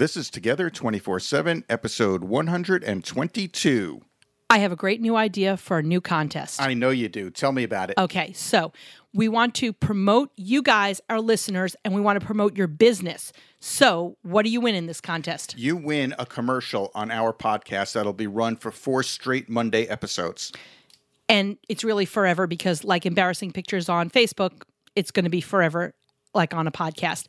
[0.00, 4.00] This is Together 24 7, episode 122.
[4.48, 6.58] I have a great new idea for a new contest.
[6.58, 7.28] I know you do.
[7.28, 7.98] Tell me about it.
[7.98, 8.72] Okay, so
[9.12, 13.30] we want to promote you guys, our listeners, and we want to promote your business.
[13.58, 15.58] So, what do you win in this contest?
[15.58, 20.50] You win a commercial on our podcast that'll be run for four straight Monday episodes.
[21.28, 24.62] And it's really forever because, like embarrassing pictures on Facebook,
[24.96, 25.92] it's going to be forever,
[26.32, 27.26] like on a podcast.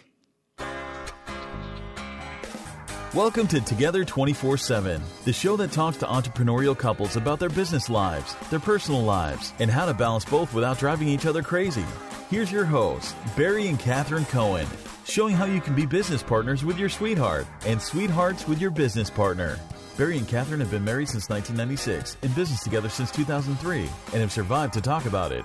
[3.14, 7.88] Welcome to Together 24 7, the show that talks to entrepreneurial couples about their business
[7.88, 11.84] lives, their personal lives, and how to balance both without driving each other crazy.
[12.28, 14.66] Here's your hosts, Barry and Catherine Cohen,
[15.06, 19.08] showing how you can be business partners with your sweetheart and sweethearts with your business
[19.08, 19.58] partner.
[19.96, 24.32] Barry and Catherine have been married since 1996, in business together since 2003, and have
[24.32, 25.44] survived to talk about it.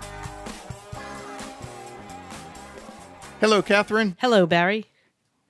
[3.39, 4.17] Hello, Catherine.
[4.19, 4.87] Hello, Barry.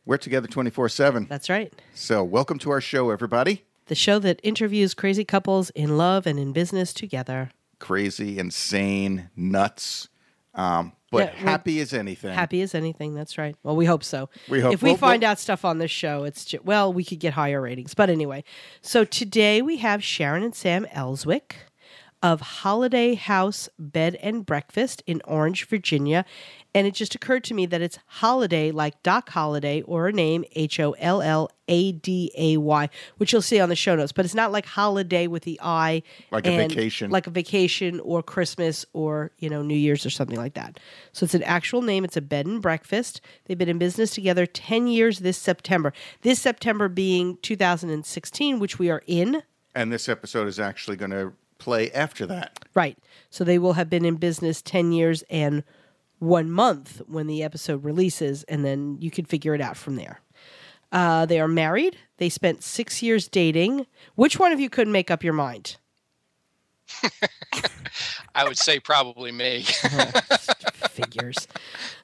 [0.06, 1.26] We're together 24 7.
[1.28, 1.74] That's right.
[1.94, 3.64] So, welcome to our show, everybody.
[3.88, 7.52] The show that interviews crazy couples in love and in business together.
[7.80, 10.08] Crazy, insane, nuts,
[10.54, 12.34] um, but Yeah, happy as anything.
[12.34, 13.14] Happy as anything.
[13.14, 13.56] That's right.
[13.64, 14.30] Well, we hope so.
[14.50, 16.92] We hope- If we well, find well- out stuff on this show, it's ju- well,
[16.92, 17.94] we could get higher ratings.
[17.94, 18.44] But anyway,
[18.82, 21.52] so today we have Sharon and Sam Ellswick
[22.24, 26.24] of Holladay House Bed and Breakfast in Orange, Virginia.
[26.74, 30.46] And it just occurred to me that it's Holladay, like Doc Holliday, or a name
[30.54, 34.14] H O L L A D A Y, which you'll see on the show notes.
[34.14, 36.02] But it's not like holiday with the I,
[36.32, 37.12] Like a vacation.
[37.12, 40.80] like a vacation or Christmas or you know New Year's or something like that.
[41.12, 42.06] So it's an actual name.
[42.06, 43.20] It's a bed and breakfast.
[43.46, 45.92] They've been in business together ten years this September.
[46.22, 49.44] This September being 2016, which we are in.
[49.76, 52.64] and this episode is actually going to play after that.
[52.74, 52.98] Right.
[53.30, 55.64] So they will have been in business 10 years and
[56.22, 60.22] one month when the episode releases, and then you can figure it out from there.
[60.92, 61.98] Uh, they are married.
[62.18, 63.88] They spent six years dating.
[64.14, 65.78] Which one of you couldn't make up your mind?
[68.36, 69.64] I would say probably me.
[70.92, 71.48] Figures.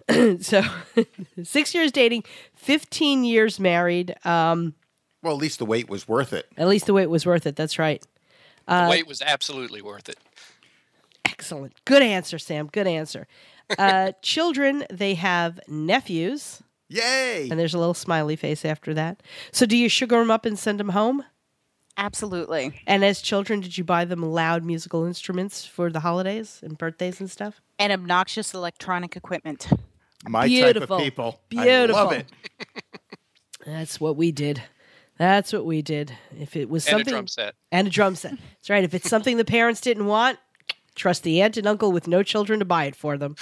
[0.42, 0.64] so,
[1.44, 2.24] six years dating,
[2.56, 4.16] 15 years married.
[4.26, 4.74] Um,
[5.22, 6.48] Well, at least the wait was worth it.
[6.58, 7.56] at least the wait was worth it.
[7.56, 8.04] That's right.
[8.68, 10.18] the wait was absolutely worth it.
[11.26, 11.74] Excellent.
[11.86, 12.68] Good answer, Sam.
[12.68, 13.28] Good answer.
[13.78, 16.62] Uh, children, they have nephews.
[16.90, 17.50] Yay!
[17.50, 19.22] And there's a little smiley face after that.
[19.52, 21.24] So, do you sugar them up and send them home?
[21.98, 22.80] Absolutely.
[22.86, 27.20] And as children, did you buy them loud musical instruments for the holidays and birthdays
[27.20, 27.60] and stuff?
[27.80, 29.68] And obnoxious electronic equipment.
[30.28, 30.98] My Beautiful.
[30.98, 31.42] type of people.
[31.50, 31.96] Beautiful.
[31.98, 32.26] I love it.
[33.66, 34.62] That's what we did.
[35.18, 36.16] That's what we did.
[36.40, 37.56] If it was something And a something drum set.
[37.72, 38.32] and a drum set.
[38.32, 38.84] That's right.
[38.84, 40.38] If it's something the parents didn't want,
[40.98, 43.36] trust the aunt and uncle with no children to buy it for them.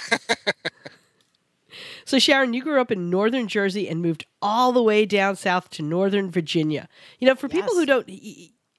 [2.04, 5.70] so Sharon, you grew up in northern Jersey and moved all the way down south
[5.70, 6.88] to northern Virginia.
[7.18, 8.08] You know, for people who don't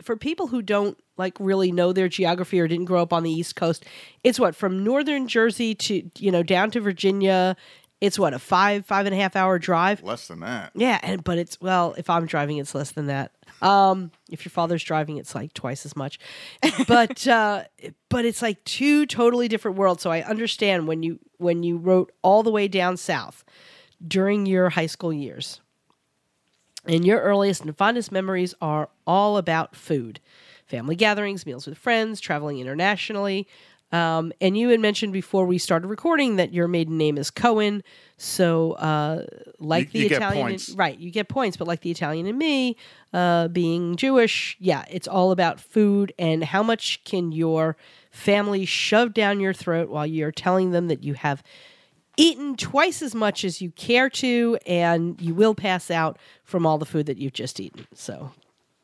[0.02, 3.32] for people who don't like really know their geography or didn't grow up on the
[3.32, 3.86] east coast,
[4.24, 7.58] it's what from northern Jersey to you know down to Virginia.
[8.00, 10.04] It's what a five five and a half hour drive.
[10.04, 10.72] Less than that.
[10.76, 13.32] Yeah, and but it's well, if I'm driving, it's less than that.
[13.60, 16.20] Um, if your father's driving, it's like twice as much.
[16.88, 17.64] But uh,
[18.10, 20.04] but it's like two totally different worlds.
[20.04, 23.44] So I understand when you when you wrote all the way down south
[24.06, 25.60] during your high school years,
[26.86, 30.20] and your earliest and fondest memories are all about food,
[30.68, 33.48] family gatherings, meals with friends, traveling internationally.
[33.92, 37.84] Um, and you had mentioned before we started recording that your maiden name is Cohen.
[38.18, 39.26] So, uh,
[39.60, 40.70] like You- the you get Italian, points.
[40.72, 40.98] right?
[41.00, 42.76] You get points, but like the Italian and me,
[43.14, 47.78] uh, being Jewish, yeah, it's all about food and how much can your
[48.12, 51.42] family shove down your throat while you're telling them that you have
[52.18, 56.78] eaten twice as much as you care to, and you will pass out from all
[56.80, 57.86] the food that you've just eaten.
[57.94, 58.32] So,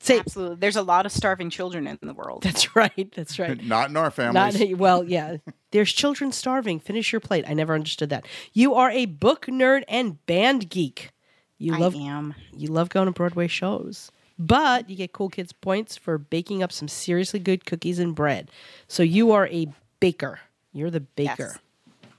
[0.06, 0.58] say Absolutely.
[0.58, 2.44] There's a lot of starving children in the world.
[2.44, 3.12] that's right.
[3.16, 3.62] That's right.
[3.64, 4.76] Not in our Not families.
[4.76, 5.38] well, yeah.
[5.72, 6.80] There's children starving.
[6.80, 7.46] Finish your plate.
[7.48, 8.26] I never understood that.
[8.54, 11.12] You are a book nerd and band geek.
[11.58, 12.36] You I love am.
[12.56, 14.12] you love going to Broadway shows.
[14.38, 18.50] But you get cool kids points for baking up some seriously good cookies and bread.
[18.88, 19.68] So you are a
[20.00, 20.40] baker.
[20.74, 21.60] You're the baker.
[22.04, 22.10] Yes.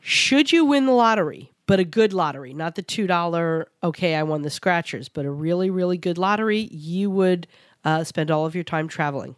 [0.00, 4.40] Should you win the lottery, but a good lottery, not the $2, okay, I won
[4.40, 7.46] the scratchers, but a really, really good lottery, you would
[7.84, 9.36] uh, spend all of your time traveling.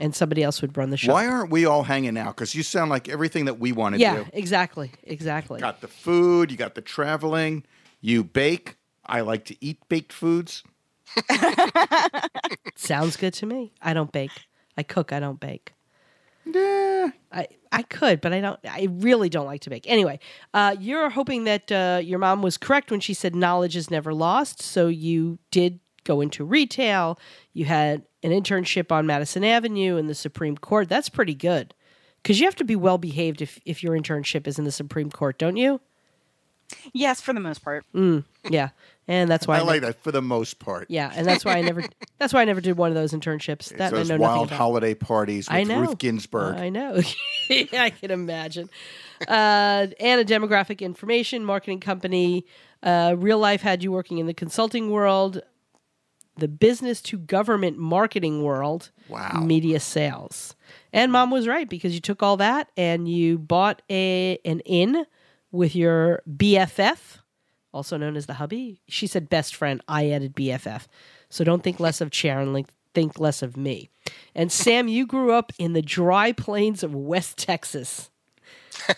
[0.00, 1.12] And somebody else would run the show.
[1.12, 2.34] Why aren't we all hanging out?
[2.34, 4.26] Because you sound like everything that we want to Yeah, do.
[4.32, 4.90] exactly.
[5.04, 5.60] Exactly.
[5.60, 7.62] Got the food, you got the traveling,
[8.00, 8.76] you bake.
[9.04, 10.62] I like to eat baked foods.
[12.74, 13.72] Sounds good to me.
[13.82, 14.30] I don't bake.
[14.78, 15.74] I cook, I don't bake.
[16.44, 17.10] Yeah.
[17.30, 18.58] I, I could, but I don't.
[18.64, 19.84] I really don't like to bake.
[19.86, 20.18] Anyway,
[20.52, 24.12] uh, you're hoping that uh, your mom was correct when she said knowledge is never
[24.12, 24.60] lost.
[24.60, 27.18] So you did go into retail.
[27.52, 30.88] You had an internship on Madison Avenue in the Supreme Court.
[30.88, 31.74] That's pretty good,
[32.22, 35.10] because you have to be well behaved if if your internship is in the Supreme
[35.10, 35.80] Court, don't you?
[36.92, 37.84] Yes, for the most part.
[38.48, 38.70] Yeah,
[39.12, 40.86] and that's why I I like that for the most part.
[40.88, 41.84] Yeah, and that's why I never.
[42.18, 43.68] that's why I never did one of those internships.
[43.76, 44.56] That I those know wild about.
[44.58, 45.80] holiday parties with I know.
[45.80, 46.56] Ruth Ginsburg.
[46.56, 47.00] I know.
[47.50, 48.68] I can imagine.
[49.28, 52.44] Uh, and a demographic information marketing company.
[52.82, 55.40] Uh, real life had you working in the consulting world,
[56.36, 59.42] the business to government marketing world, Wow.
[59.44, 60.56] media sales.
[60.92, 65.04] And mom was right because you took all that and you bought a an inn
[65.52, 67.18] with your BFF,
[67.72, 68.80] also known as the hubby.
[68.88, 69.80] She said best friend.
[69.88, 70.86] I added BFF.
[71.28, 72.52] So don't think less of Sharon.
[72.52, 73.88] like, Think less of me.
[74.34, 78.10] And Sam, you grew up in the dry plains of West Texas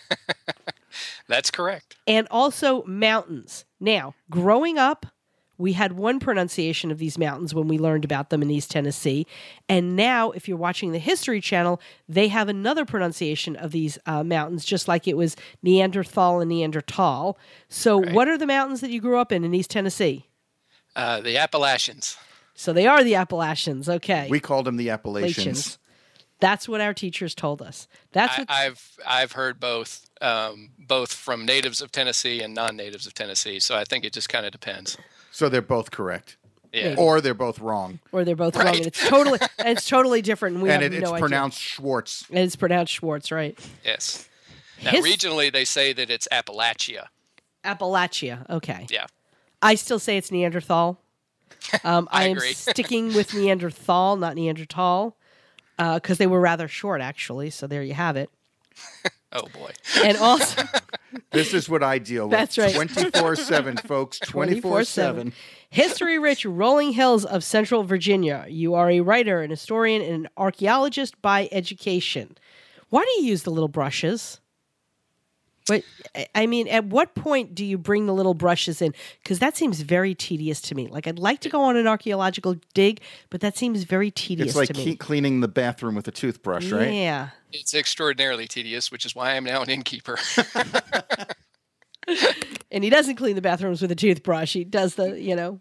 [1.27, 1.95] That's correct.
[2.05, 3.63] and also mountains.
[3.79, 5.05] Now, growing up,
[5.57, 9.25] we had one pronunciation of these mountains when we learned about them in East Tennessee.
[9.69, 14.23] And now, if you're watching the History Channel, they have another pronunciation of these uh,
[14.23, 17.37] mountains, just like it was Neanderthal and Neanderthal.
[17.69, 20.27] So, what are the mountains that you grew up in in East Tennessee?
[20.95, 22.17] Uh, the Appalachians.
[22.53, 23.87] So, they are the Appalachians.
[23.89, 24.27] Okay.
[24.29, 25.37] We called them the Appalachians.
[25.37, 25.79] Appalachians.
[26.39, 27.87] That's what our teachers told us.
[28.11, 33.07] That's I, what I've I've heard both um, both from natives of Tennessee and non-natives
[33.07, 33.59] of Tennessee.
[33.59, 34.97] So I think it just kind of depends.
[35.35, 36.37] So they're both correct.
[36.71, 36.95] Yeah.
[36.97, 37.99] Or they're both wrong.
[38.13, 38.77] or they're both wrong, Right.
[38.77, 40.55] and it's totally and it's totally different.
[40.55, 41.19] And we and have it, no it's idea.
[41.19, 42.25] pronounced Schwartz.
[42.29, 43.57] And it's pronounced Schwartz, right?
[43.83, 44.27] Yes.
[44.83, 47.07] Now His- regionally they say that it's Appalachia.
[47.65, 48.49] Appalachia.
[48.49, 48.87] Okay.
[48.89, 49.07] Yeah.
[49.61, 50.99] I still say it's Neanderthal.
[51.83, 52.53] Um, I I, am agree.
[52.53, 55.15] sticking with Neanderthal, not Neanderthal,
[55.77, 57.49] because they were rather short, actually.
[57.49, 58.29] So there you have it.
[59.31, 59.71] Oh boy.
[60.03, 60.63] And also,
[61.31, 62.31] This is what I deal with.
[62.31, 62.73] That's right.
[62.73, 64.19] 24 7, folks.
[64.23, 65.33] 24 7.
[65.69, 68.45] history rich rolling hills of central Virginia.
[68.47, 72.37] You are a writer, an historian, and an archaeologist by education.
[72.89, 74.39] Why do you use the little brushes?
[75.67, 75.83] But
[76.15, 78.93] I- I mean, at what point do you bring the little brushes in?
[79.23, 80.87] Because that seems very tedious to me.
[80.87, 84.55] Like I'd like to go on an archaeological dig, but that seems very tedious It's
[84.55, 84.95] like to me.
[84.95, 86.93] ke- cleaning the bathroom with a toothbrush, right?
[86.93, 87.29] Yeah.
[87.51, 90.17] It's extraordinarily tedious, which is why I'm now an innkeeper.
[92.71, 94.53] And he doesn't clean the bathrooms with a toothbrush.
[94.53, 95.59] He does the, you know,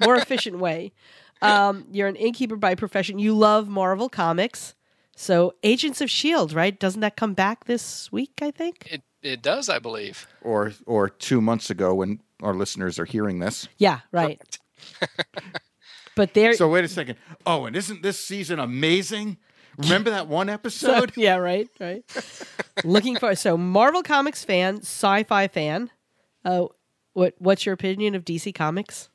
[0.00, 0.92] more efficient way.
[1.40, 3.18] Um, you're an innkeeper by profession.
[3.18, 4.74] You love Marvel comics.
[5.20, 6.78] So Agents of Shield, right?
[6.78, 8.86] Doesn't that come back this week, I think?
[8.90, 10.28] it it does, I believe.
[10.42, 13.66] Or, or two months ago when our listeners are hearing this.
[13.76, 14.40] Yeah, right.
[16.14, 17.16] but there So, wait a second.
[17.44, 19.38] Oh, and isn't this season amazing?
[19.76, 21.12] Remember that one So- episode?
[21.16, 22.04] yeah, right, right.
[22.84, 25.90] Looking for so Marvel Comics fan, sci-fi fan.
[26.44, 26.66] Uh,
[27.14, 29.10] what what's your opinion of DC Comics?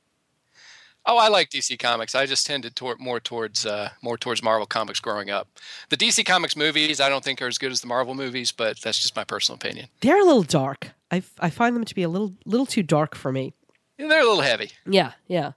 [1.05, 2.15] Oh, I like DC Comics.
[2.15, 5.47] I just tended toward more towards uh, more towards Marvel Comics growing up.
[5.89, 8.79] The DC Comics movies, I don't think are as good as the Marvel movies, but
[8.79, 9.87] that's just my personal opinion.
[10.01, 10.91] They're a little dark.
[11.11, 13.53] I, I find them to be a little little too dark for me.
[13.97, 14.71] Yeah, They're a little heavy.
[14.85, 15.51] Yeah, yeah.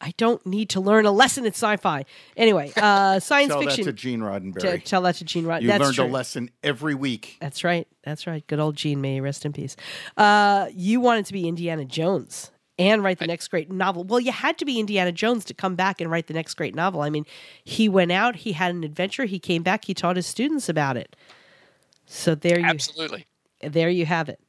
[0.00, 2.04] I don't need to learn a lesson in sci-fi.
[2.36, 3.76] Anyway, uh, science Tell fiction.
[3.78, 4.84] Tell that to Gene T- Roddenberry.
[4.84, 5.62] tell that to Gene Roddenberry.
[5.62, 6.04] you That's learned true.
[6.04, 7.38] a lesson every week.
[7.40, 7.88] That's right.
[8.04, 8.46] That's right.
[8.46, 9.00] Good old Gene.
[9.00, 9.74] May he rest in peace.
[10.16, 14.04] Uh, you wanted to be Indiana Jones and write the next great novel.
[14.04, 16.74] Well, you had to be Indiana Jones to come back and write the next great
[16.74, 17.02] novel.
[17.02, 17.24] I mean,
[17.64, 20.96] he went out, he had an adventure, he came back, he taught his students about
[20.96, 21.16] it.
[22.06, 23.26] So there you Absolutely.
[23.62, 24.40] there you have it.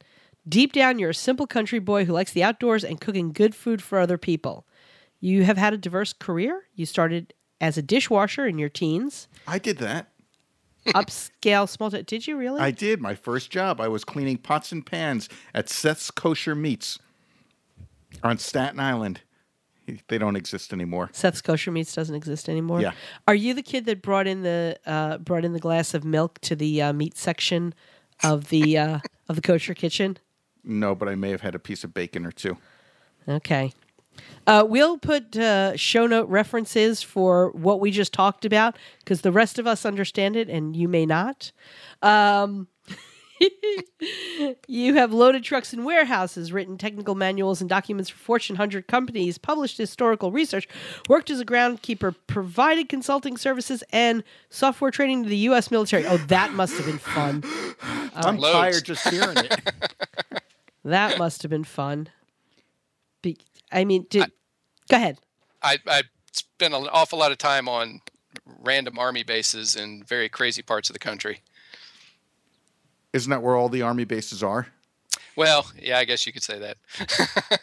[0.48, 3.82] Deep down, you're a simple country boy who likes the outdoors and cooking good food
[3.82, 4.66] for other people.
[5.20, 6.62] You have had a diverse career.
[6.74, 10.12] You started as a dishwasher in your teens, I did that.
[10.88, 11.90] upscale small.
[11.90, 12.60] T- did you really?
[12.60, 13.00] I did.
[13.00, 16.98] My first job, I was cleaning pots and pans at Seth's Kosher Meats
[18.22, 19.20] on Staten Island.
[20.08, 21.08] They don't exist anymore.
[21.12, 22.82] Seth's kosher meats doesn't exist anymore.
[22.82, 22.92] Yeah.
[23.26, 26.38] Are you the kid that brought in the uh, brought in the glass of milk
[26.42, 27.72] to the uh, meat section
[28.22, 28.98] of the uh,
[29.30, 30.18] of the kosher kitchen?
[30.62, 32.58] No, but I may have had a piece of bacon or two.
[33.26, 33.72] Okay.
[34.46, 39.32] Uh, we'll put uh, show note references for what we just talked about because the
[39.32, 41.52] rest of us understand it and you may not.
[42.02, 42.68] Um,
[44.68, 49.38] you have loaded trucks and warehouses, written technical manuals and documents for Fortune 100 companies,
[49.38, 50.68] published historical research,
[51.08, 55.70] worked as a groundkeeper, provided consulting services, and software training to the U.S.
[55.70, 56.06] military.
[56.06, 57.44] Oh, that must have been fun.
[58.14, 59.72] I'm tired just hearing it.
[60.84, 62.08] That must have been fun.
[63.20, 63.36] Be-
[63.70, 64.30] I mean, did,
[64.88, 65.18] go ahead.
[65.60, 68.00] I, I spent an awful lot of time on
[68.62, 71.42] random army bases in very crazy parts of the country.
[73.12, 74.68] Isn't that where all the army bases are?
[75.36, 77.60] Well, yeah, I guess you could say that.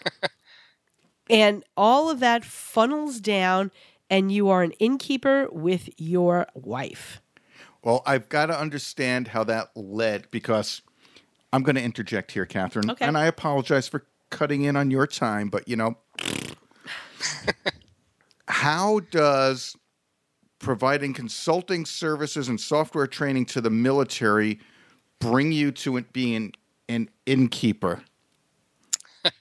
[1.29, 3.71] and all of that funnels down
[4.09, 7.21] and you are an innkeeper with your wife
[7.83, 10.81] Well, I've got to understand how that led because
[11.53, 12.89] I'm going to interject here, Catherine.
[12.91, 13.05] Okay.
[13.05, 15.97] And I apologize for cutting in on your time, but you know,
[18.47, 19.75] how does
[20.59, 24.59] providing consulting services and software training to the military
[25.19, 26.53] bring you to it being
[26.89, 28.03] an innkeeper?
[29.25, 29.31] I,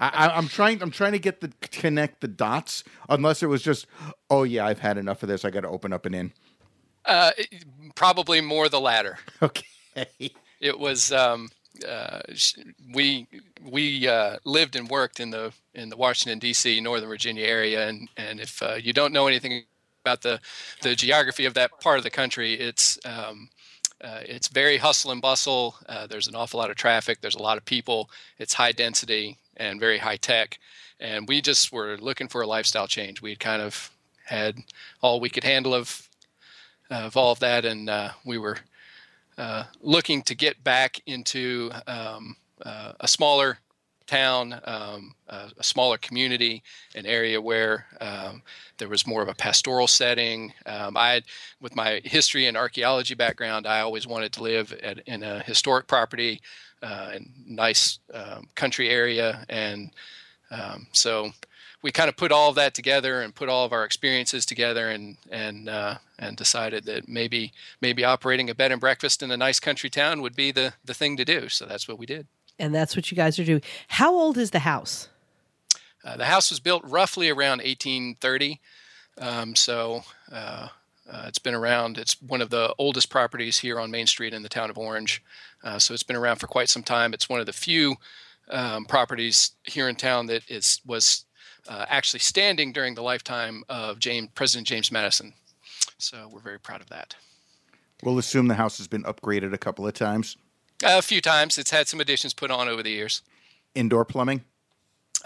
[0.00, 0.82] I- I'm trying.
[0.82, 2.82] I'm trying to get the connect the dots.
[3.08, 3.86] Unless it was just,
[4.30, 5.44] oh yeah, I've had enough of this.
[5.44, 6.32] I got to open up an inn.
[7.04, 7.30] Uh,
[7.94, 9.18] probably more the latter.
[9.42, 9.64] Okay.
[10.60, 11.48] It was um,
[11.88, 12.20] uh,
[12.94, 13.26] we
[13.64, 16.80] we uh, lived and worked in the in the Washington D.C.
[16.80, 19.64] Northern Virginia area, and and if uh, you don't know anything
[20.04, 20.40] about the
[20.82, 23.48] the geography of that part of the country, it's um,
[24.00, 25.76] uh, it's very hustle and bustle.
[25.88, 27.20] Uh, there's an awful lot of traffic.
[27.20, 28.10] There's a lot of people.
[28.38, 30.58] It's high density and very high tech.
[31.00, 33.20] And we just were looking for a lifestyle change.
[33.20, 33.90] We had kind of
[34.24, 34.58] had
[35.00, 36.08] all we could handle of
[36.90, 38.56] of all of that, and uh, we were
[39.36, 43.58] uh, looking to get back into um, uh, a smaller
[44.08, 46.62] town, um, a, a smaller community,
[46.96, 48.42] an area where um,
[48.78, 50.52] there was more of a pastoral setting.
[50.66, 51.24] Um, I, had,
[51.60, 55.86] with my history and archaeology background, I always wanted to live at, in a historic
[55.86, 56.40] property,
[56.82, 59.90] uh, and nice um, country area, and
[60.50, 61.30] um, so
[61.82, 64.90] we kind of put all of that together and put all of our experiences together
[64.90, 69.36] and and uh, and decided that maybe maybe operating a bed and breakfast in a
[69.36, 71.48] nice country town would be the the thing to do.
[71.48, 72.26] So that's what we did.
[72.58, 75.08] And that's what you guys are doing how old is the house
[76.04, 78.60] Uh, the house was built roughly around 1830,
[79.20, 80.68] um, so uh,
[81.10, 81.98] uh, it's been around.
[81.98, 85.22] It's one of the oldest properties here on Main Street in the town of Orange,
[85.64, 87.12] uh, so it's been around for quite some time.
[87.12, 87.96] It's one of the few
[88.50, 91.24] um, properties here in town that is was
[91.68, 95.34] uh, actually standing during the lifetime of James President James Madison.
[95.98, 97.16] So we're very proud of that.
[98.02, 100.36] We'll assume the house has been upgraded a couple of times.
[100.84, 103.22] A few times, it's had some additions put on over the years.
[103.74, 104.44] Indoor plumbing.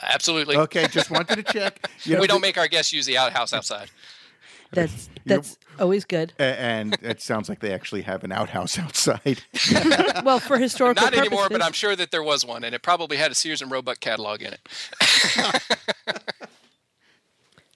[0.02, 0.56] Absolutely.
[0.56, 1.88] Okay, just wanted to check.
[2.04, 3.88] You know, we don't make our guests use the outhouse outside.
[4.72, 8.78] that's You know- that's always good and it sounds like they actually have an outhouse
[8.78, 9.42] outside.
[10.24, 13.16] well for historical Not anymore, but I'm sure that there was one, and it probably
[13.16, 14.68] had a Sears and Roebuck catalog in it.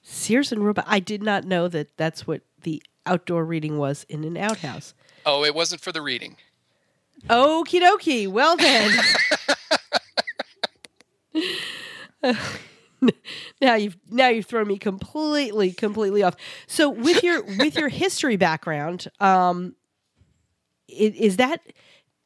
[0.03, 4.25] sears and roebuck i did not know that that's what the outdoor reading was in
[4.25, 4.95] an outhouse
[5.29, 6.37] Oh, it wasn't for the reading.
[7.29, 8.29] Okie dokie.
[8.29, 8.99] Well then.
[13.61, 16.37] now you've now you've thrown me completely completely off.
[16.67, 19.75] So with your with your history background, um,
[20.89, 21.61] is that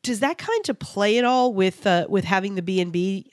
[0.03, 3.31] does that kind of play at all with uh, with having the B and B?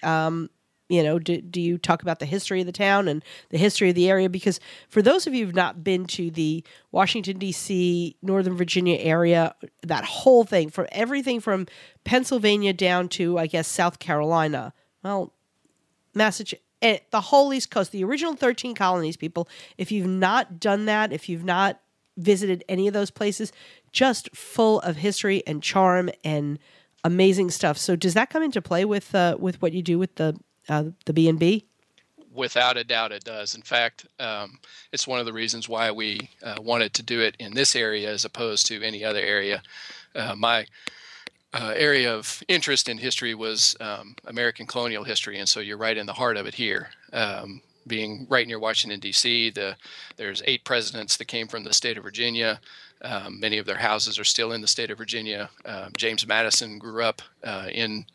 [0.89, 3.89] You know, do, do you talk about the history of the town and the history
[3.89, 4.29] of the area?
[4.29, 9.53] Because for those of you who've not been to the Washington D.C., Northern Virginia area,
[9.83, 11.67] that whole thing, from everything from
[12.05, 15.33] Pennsylvania down to I guess South Carolina, well,
[16.13, 20.85] Massachusetts, eh, the whole East Coast, the original 13 colonies, people, if you've not done
[20.85, 21.81] that, if you've not
[22.15, 23.51] visited any of those places,
[23.91, 26.59] just full of history and charm and
[27.03, 27.77] amazing stuff.
[27.77, 30.37] So does that come into play with uh, with what you do with the
[30.69, 31.65] uh, the B and B?
[32.33, 33.55] Without a doubt, it does.
[33.55, 34.59] In fact, um,
[34.91, 38.11] it's one of the reasons why we uh, wanted to do it in this area
[38.11, 39.63] as opposed to any other area.
[40.13, 40.65] Uh, my
[41.53, 45.97] uh, area of interest in history was um, American colonial history, and so you're right
[45.97, 46.89] in the heart of it here.
[47.13, 49.75] Um, being right near Washington D.C., the
[50.17, 52.59] there's eight presidents that came from the state of Virginia.
[53.01, 55.49] Um, many of their houses are still in the state of Virginia.
[55.65, 58.05] Um James Madison grew up uh, in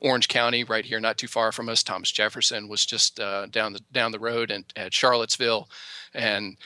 [0.00, 1.82] Orange County, right here, not too far from us.
[1.82, 5.68] Thomas Jefferson was just uh, down the down the road and at Charlottesville,
[6.14, 6.56] and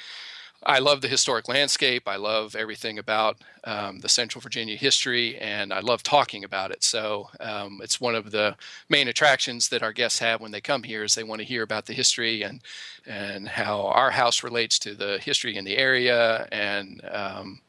[0.66, 2.08] I love the historic landscape.
[2.08, 6.82] I love everything about um, the Central Virginia history, and I love talking about it.
[6.82, 8.56] So um, it's one of the
[8.88, 11.62] main attractions that our guests have when they come here is they want to hear
[11.62, 12.62] about the history and
[13.06, 16.48] and how our house relates to the history in the area.
[16.50, 17.60] And um,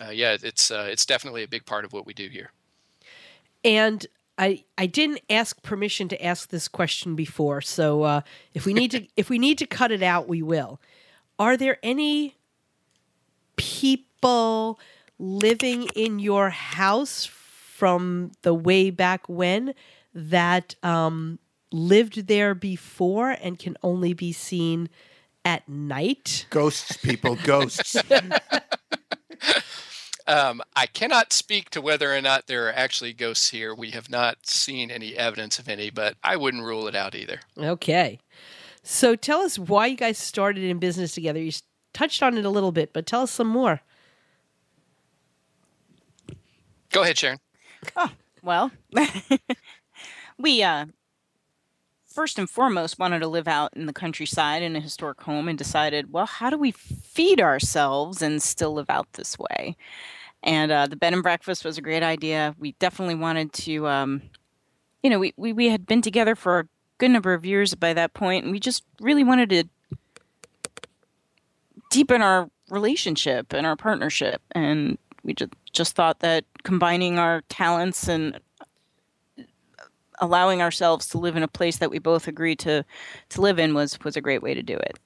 [0.00, 2.50] uh, yeah, it's uh, it's definitely a big part of what we do here.
[3.64, 4.06] And
[4.38, 8.20] I I didn't ask permission to ask this question before, so uh,
[8.52, 10.80] if we need to if we need to cut it out, we will.
[11.38, 12.36] Are there any
[13.56, 14.78] people
[15.18, 19.74] living in your house from the way back when
[20.14, 21.38] that um,
[21.72, 24.88] lived there before and can only be seen
[25.44, 26.46] at night?
[26.50, 27.96] Ghosts, people, ghosts.
[30.26, 33.74] Um, I cannot speak to whether or not there are actually ghosts here.
[33.74, 37.40] We have not seen any evidence of any, but I wouldn't rule it out either.
[37.58, 38.18] Okay.
[38.82, 41.40] So tell us why you guys started in business together.
[41.40, 41.52] You
[41.92, 43.80] touched on it a little bit, but tell us some more.
[46.90, 47.38] Go ahead, Sharon.
[47.96, 48.10] Oh,
[48.42, 48.70] Well,
[50.38, 50.86] we uh,
[52.14, 55.58] first and foremost wanted to live out in the countryside in a historic home and
[55.58, 59.76] decided, well, how do we feed ourselves and still live out this way?
[60.44, 62.54] And uh, the bed and breakfast was a great idea.
[62.58, 64.22] We definitely wanted to, um,
[65.02, 66.68] you know, we, we, we had been together for a
[66.98, 69.64] good number of years by that point, and we just really wanted to
[71.90, 74.40] deepen our relationship and our partnership.
[74.52, 78.38] And we just, just thought that combining our talents and
[80.20, 82.84] allowing ourselves to live in a place that we both agreed to
[83.30, 84.98] to live in was was a great way to do it.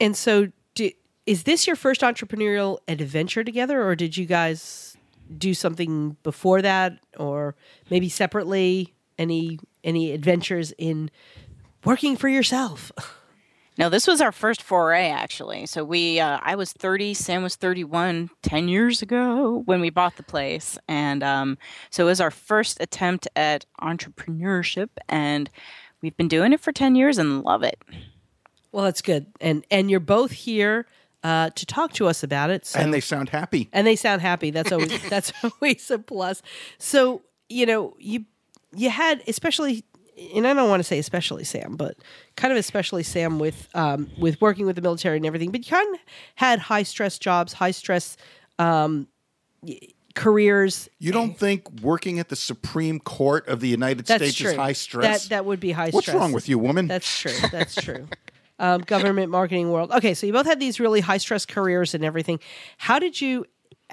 [0.00, 0.90] And so, do,
[1.26, 4.96] is this your first entrepreneurial adventure together, or did you guys
[5.36, 7.54] do something before that, or
[7.90, 8.94] maybe separately?
[9.18, 11.10] Any any adventures in
[11.84, 12.90] working for yourself?
[13.78, 15.66] No, this was our first foray actually.
[15.66, 20.16] So we uh, I was 30, Sam was 31 10 years ago when we bought
[20.16, 21.58] the place and um,
[21.90, 25.48] so it was our first attempt at entrepreneurship and
[26.02, 27.78] we've been doing it for 10 years and love it.
[28.72, 30.86] Well, that's good, and and you're both here
[31.24, 32.66] uh, to talk to us about it.
[32.66, 32.78] So.
[32.78, 33.68] and they sound happy.
[33.72, 34.50] and they sound happy.
[34.50, 36.40] That's always that's always a plus.
[36.78, 38.26] So you know you
[38.74, 39.84] you had especially,
[40.34, 41.96] and I don't want to say especially Sam, but
[42.36, 45.50] kind of especially Sam with um, with working with the military and everything.
[45.50, 46.00] But you kind of
[46.34, 48.16] had high stress jobs, high stress
[48.58, 49.08] um,
[50.14, 50.88] careers.
[50.98, 54.50] You don't think working at the Supreme Court of the United That's States true.
[54.50, 55.24] is high stress?
[55.24, 56.14] That that would be high What's stress.
[56.14, 56.86] What's wrong with you, woman?
[56.86, 57.32] That's true.
[57.50, 58.06] That's true.
[58.58, 59.90] um, government marketing world.
[59.92, 62.38] Okay, so you both had these really high stress careers and everything.
[62.78, 63.46] How did you?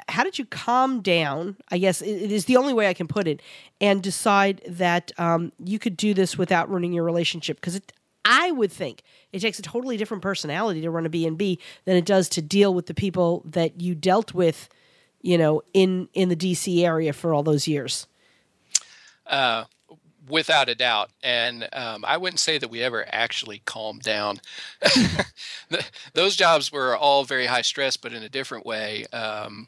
[0.10, 1.58] How did you calm down?
[1.70, 3.42] I guess it is the only way I can put it,
[3.82, 7.58] and decide that um, you could do this without ruining your relationship.
[7.58, 7.82] Because
[8.26, 11.60] I would think it takes a totally different personality to run a B and B
[11.86, 14.70] than it does to deal with the people that you dealt with,
[15.22, 18.08] you know, in in the DC area for all those years.
[19.26, 19.66] Uh,
[20.30, 21.10] without a doubt.
[21.24, 24.40] And um, I wouldn't say that we ever actually calmed down.
[26.14, 29.06] Those jobs were all very high stress, but in a different way.
[29.14, 29.68] Um,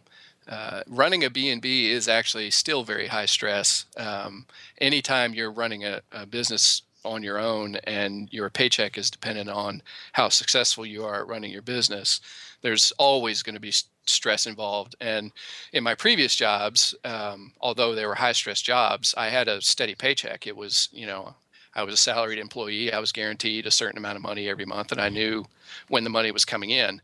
[0.49, 3.85] uh, running a B&B is actually still very high stress.
[3.97, 4.47] Um,
[4.79, 9.81] anytime you're running a, a business on your own and your paycheck is dependent on
[10.13, 12.19] how successful you are at running your business,
[12.61, 13.73] there's always going to be
[14.05, 14.95] stress involved.
[14.99, 15.31] And
[15.71, 19.95] in my previous jobs, um, although they were high stress jobs, I had a steady
[19.95, 20.47] paycheck.
[20.47, 21.35] It was, you know,
[21.75, 22.91] I was a salaried employee.
[22.91, 25.45] I was guaranteed a certain amount of money every month, and I knew
[25.87, 27.01] when the money was coming in.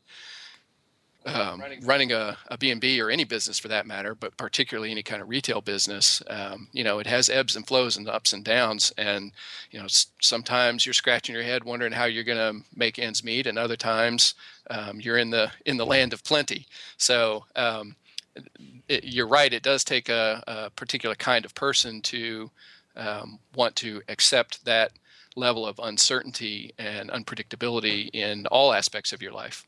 [1.26, 5.24] Um, running a, a B&B or any business for that matter, but particularly any kind
[5.24, 8.94] of retail business, um, you know, it has ebbs and flows and ups and downs.
[8.96, 9.32] And,
[9.72, 13.24] you know, s- sometimes you're scratching your head wondering how you're going to make ends
[13.24, 13.48] meet.
[13.48, 14.36] And other times
[14.70, 16.68] um, you're in the, in the land of plenty.
[16.98, 17.96] So um,
[18.88, 19.52] it, you're right.
[19.52, 22.52] It does take a, a particular kind of person to
[22.96, 24.92] um, want to accept that
[25.36, 29.66] level of uncertainty and unpredictability in all aspects of your life.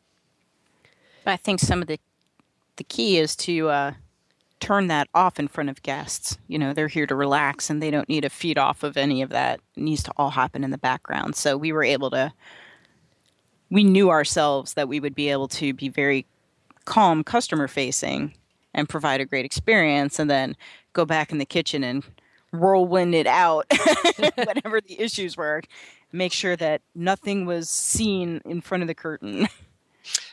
[1.28, 2.00] I think some of the
[2.78, 3.92] the key is to uh,
[4.60, 6.38] turn that off in front of guests.
[6.48, 9.22] You know, they're here to relax and they don't need to feed off of any
[9.22, 9.60] of that.
[9.76, 11.36] It needs to all happen in the background.
[11.36, 12.32] So we were able to
[13.70, 16.26] we knew ourselves that we would be able to be very
[16.86, 18.34] calm customer facing
[18.74, 20.56] and provide a great experience and then
[20.94, 22.04] go back in the kitchen and
[22.54, 23.66] whirlwind it out
[24.36, 25.62] whatever the issues were
[26.14, 29.48] make sure that nothing was seen in front of the curtain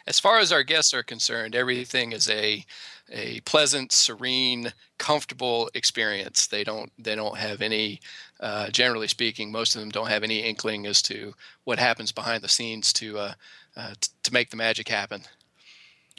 [0.07, 2.65] as far as our guests are concerned, everything is a
[3.13, 6.47] a pleasant, serene, comfortable experience.
[6.47, 8.01] They don't they don't have any,
[8.41, 12.43] uh, generally speaking, most of them don't have any inkling as to what happens behind
[12.43, 13.33] the scenes to uh,
[13.77, 15.23] uh, t- to make the magic happen.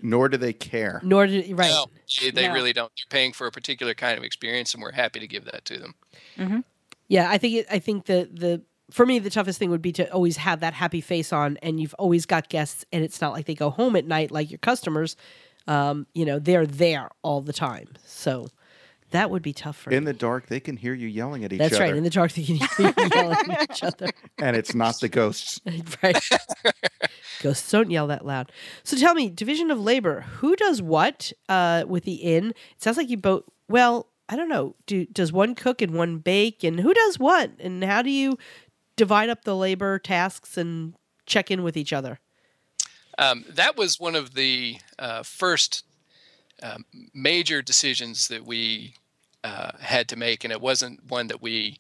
[0.03, 0.99] Nor do they care.
[1.03, 1.71] Nor did right.
[1.71, 1.85] No,
[2.21, 2.53] they, they No.
[2.53, 2.91] really don't.
[2.97, 5.77] They're paying for a particular kind of experience, and we're happy to give that to
[5.79, 6.63] them.
[7.07, 9.91] Yeah, I think it, I think the the for me the toughest thing would be
[9.93, 13.33] to always have that happy face on, and you've always got guests, and it's not
[13.33, 15.15] like they go home at night like your customers.
[15.67, 18.47] Um, you know, they're there all the time, so
[19.11, 20.11] that would be tough for In me.
[20.11, 21.79] the dark, they can hear you yelling at each That's other.
[21.83, 21.97] That's right.
[21.97, 22.67] In the dark, they can hear
[22.97, 24.09] you yelling at each other.
[24.37, 25.59] and it's not the ghosts.
[26.03, 26.21] right.
[27.41, 28.51] Ghosts don't yell that loud.
[28.83, 32.49] So tell me, division of labor, who does what uh, with the inn?
[32.49, 33.43] It sounds like you both.
[33.67, 34.75] Well, I don't know.
[34.87, 38.37] Do does one cook and one bake, and who does what, and how do you
[38.95, 42.19] divide up the labor tasks and check in with each other?
[43.17, 45.83] Um, that was one of the uh, first
[46.61, 48.95] um, major decisions that we
[49.43, 51.77] uh, had to make, and it wasn't one that we.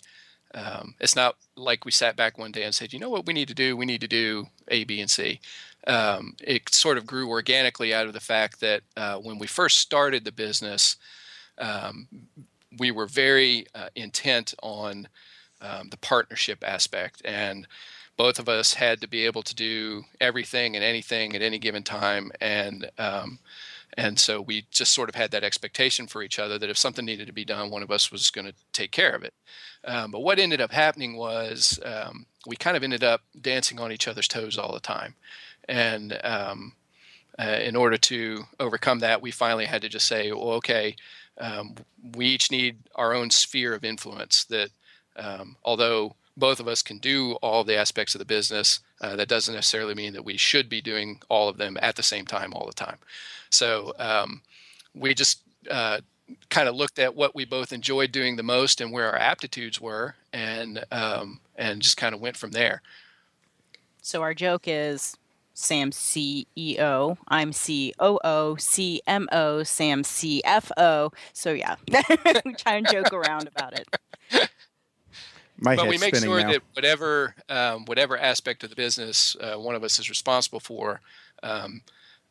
[0.53, 3.33] Um, it's not like we sat back one day and said, "You know what we
[3.33, 3.75] need to do?
[3.75, 5.39] We need to do A, B, and C."
[5.87, 9.79] Um, it sort of grew organically out of the fact that uh, when we first
[9.79, 10.95] started the business,
[11.57, 12.07] um,
[12.77, 15.07] we were very uh, intent on
[15.61, 17.67] um, the partnership aspect, and
[18.17, 21.83] both of us had to be able to do everything and anything at any given
[21.83, 23.39] time, and um,
[23.97, 27.05] and so we just sort of had that expectation for each other that if something
[27.05, 29.33] needed to be done, one of us was going to take care of it.
[29.85, 33.91] Um, but what ended up happening was um, we kind of ended up dancing on
[33.91, 35.15] each other's toes all the time,
[35.67, 36.73] and um,
[37.37, 40.95] uh, in order to overcome that, we finally had to just say, well, okay,
[41.37, 41.75] um,
[42.15, 44.45] we each need our own sphere of influence.
[44.45, 44.69] That
[45.17, 49.27] um, although both of us can do all the aspects of the business, uh, that
[49.27, 52.53] doesn't necessarily mean that we should be doing all of them at the same time
[52.53, 52.97] all the time.
[53.49, 54.41] So um,
[54.93, 56.01] we just uh,
[56.49, 59.79] kind of looked at what we both enjoyed doing the most and where our aptitudes
[59.79, 62.81] were, and um, and just kind of went from there.
[64.01, 65.17] So our joke is
[65.53, 71.13] Sam CEO, I'm COO, CMO, Sam CFO.
[71.33, 71.75] So yeah,
[72.45, 73.87] we try and joke around about it.
[75.57, 76.51] My but we make sure now.
[76.51, 81.01] that whatever um, whatever aspect of the business uh, one of us is responsible for,
[81.43, 81.81] um,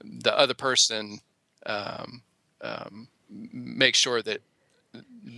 [0.03, 1.21] the other person
[1.67, 2.23] um,
[2.61, 4.41] um, makes sure that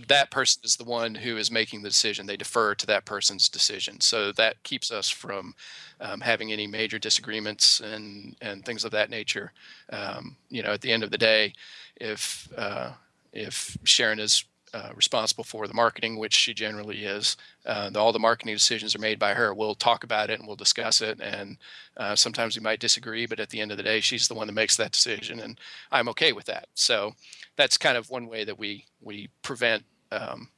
[0.07, 2.25] that person is the one who is making the decision.
[2.25, 5.55] They defer to that person's decision, so that keeps us from
[6.01, 9.53] um, having any major disagreements and and things of that nature.
[9.91, 11.53] Um, you know, at the end of the day,
[11.95, 12.91] if uh,
[13.31, 14.43] if Sharon is
[14.77, 17.35] uh, responsible for the marketing, which she generally is.
[17.65, 19.51] Uh, the, all the marketing decisions are made by her.
[19.51, 21.19] We'll talk about it and we'll discuss it.
[21.19, 21.57] And
[21.95, 24.45] uh, sometimes we might disagree, but at the end of the day, she's the one
[24.45, 25.59] that makes that decision, and
[25.91, 26.67] I'm okay with that.
[26.75, 27.15] So
[27.55, 30.49] that's kind of one way that we we prevent um,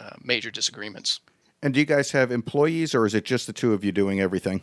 [0.00, 1.20] uh, major disagreements.
[1.62, 4.20] And do you guys have employees, or is it just the two of you doing
[4.20, 4.62] everything?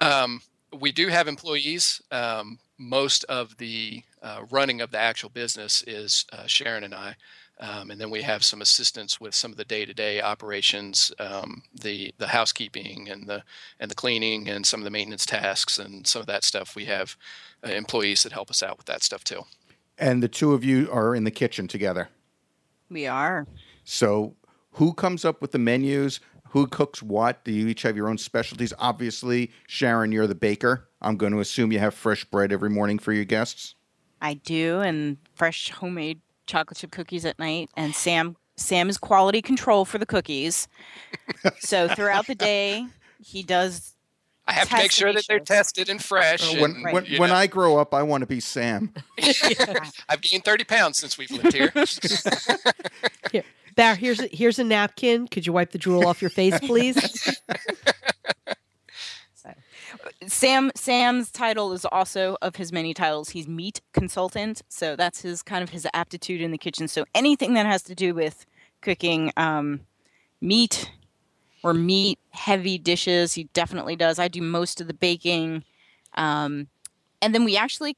[0.00, 0.42] Um,
[0.78, 2.02] we do have employees.
[2.10, 7.16] Um, most of the uh, running of the actual business is uh, Sharon and I.
[7.62, 12.12] Um, and then we have some assistance with some of the day-to-day operations, um, the
[12.18, 13.44] the housekeeping and the
[13.78, 16.74] and the cleaning and some of the maintenance tasks and some of that stuff.
[16.74, 17.16] We have
[17.64, 19.42] uh, employees that help us out with that stuff too.
[19.96, 22.08] And the two of you are in the kitchen together.
[22.90, 23.46] We are.
[23.84, 24.34] So,
[24.72, 26.18] who comes up with the menus?
[26.48, 27.44] Who cooks what?
[27.44, 28.72] Do you each have your own specialties?
[28.78, 30.88] Obviously, Sharon, you're the baker.
[31.00, 33.76] I'm going to assume you have fresh bread every morning for your guests.
[34.20, 36.20] I do, and fresh homemade
[36.52, 37.70] chocolate chip cookies at night.
[37.76, 40.68] And Sam, Sam is quality control for the cookies.
[41.58, 42.86] so throughout the day,
[43.18, 43.94] he does.
[44.46, 46.54] I have to make sure that they're tested and fresh.
[46.54, 48.92] Uh, when and, when, when I grow up, I want to be Sam.
[50.08, 51.72] I've gained 30 pounds since we've lived here.
[53.30, 53.44] Here,
[53.76, 55.26] Bar, here's a, here's a napkin.
[55.28, 57.40] Could you wipe the drool off your face, please?
[60.26, 63.30] Sam Sam's title is also of his many titles.
[63.30, 66.88] He's meat consultant, so that's his kind of his aptitude in the kitchen.
[66.88, 68.46] So anything that has to do with
[68.80, 69.80] cooking um,
[70.40, 70.90] meat
[71.62, 74.18] or meat heavy dishes, he definitely does.
[74.18, 75.64] I do most of the baking,
[76.14, 76.68] um,
[77.20, 77.96] and then we actually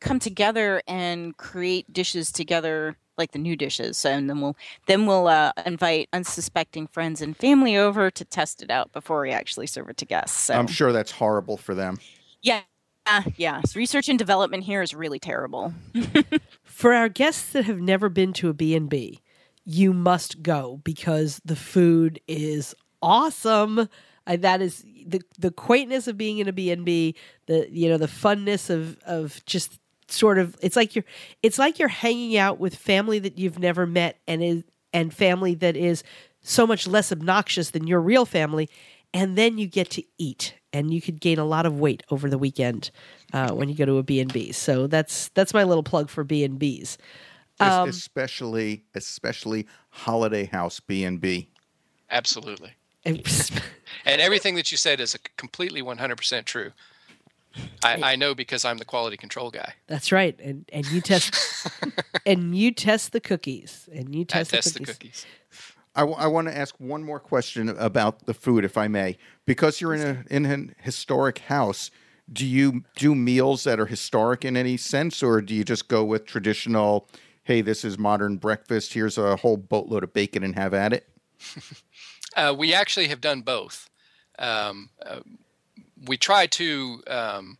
[0.00, 3.96] come together and create dishes together like the new dishes.
[3.96, 8.62] So, and then we'll then we'll uh, invite unsuspecting friends and family over to test
[8.62, 10.54] it out before we actually serve it to guests so.
[10.54, 11.98] I'm sure that's horrible for them.
[12.42, 12.62] yeah.
[13.08, 13.60] Uh, yeah.
[13.62, 15.72] So research and development here is really terrible.
[16.64, 19.22] For our guests that have never been to a B&B,
[19.64, 23.88] you must go because the food is awesome.
[24.26, 27.14] I, that is the the quaintness of being in a B&B,
[27.46, 31.04] the you know the funness of of just sort of it's like you're
[31.42, 35.54] it's like you're hanging out with family that you've never met and is and family
[35.54, 36.02] that is
[36.42, 38.68] so much less obnoxious than your real family
[39.12, 42.28] and then you get to eat and you could gain a lot of weight over
[42.30, 42.90] the weekend
[43.32, 46.96] uh, when you go to a b&b so that's that's my little plug for b&bs
[47.58, 49.66] Um, especially especially
[50.04, 51.48] Holladay House B and B.
[52.10, 52.72] Absolutely.
[53.04, 53.22] And-
[54.04, 56.72] And everything that you said is a completely 100% true.
[57.84, 59.74] I, I know because I'm the quality control guy.
[59.86, 61.34] that's right and and you test
[62.26, 65.24] and you test the cookies and you I test, test the the cookies.
[65.24, 65.26] cookies.
[65.96, 69.16] I, want to ask one more question about the food, if I may,
[69.46, 71.90] because you're in a in an historic house.
[72.30, 76.04] Do you do meals that are historic in any sense, or do you just go
[76.04, 77.08] with traditional?
[77.44, 78.92] Hey, this is modern breakfast.
[78.92, 81.08] Here's a whole boatload of bacon, and have at it.
[82.36, 83.88] Uh, we actually have done both.
[84.38, 85.20] Um, uh,
[86.04, 87.58] we try to um,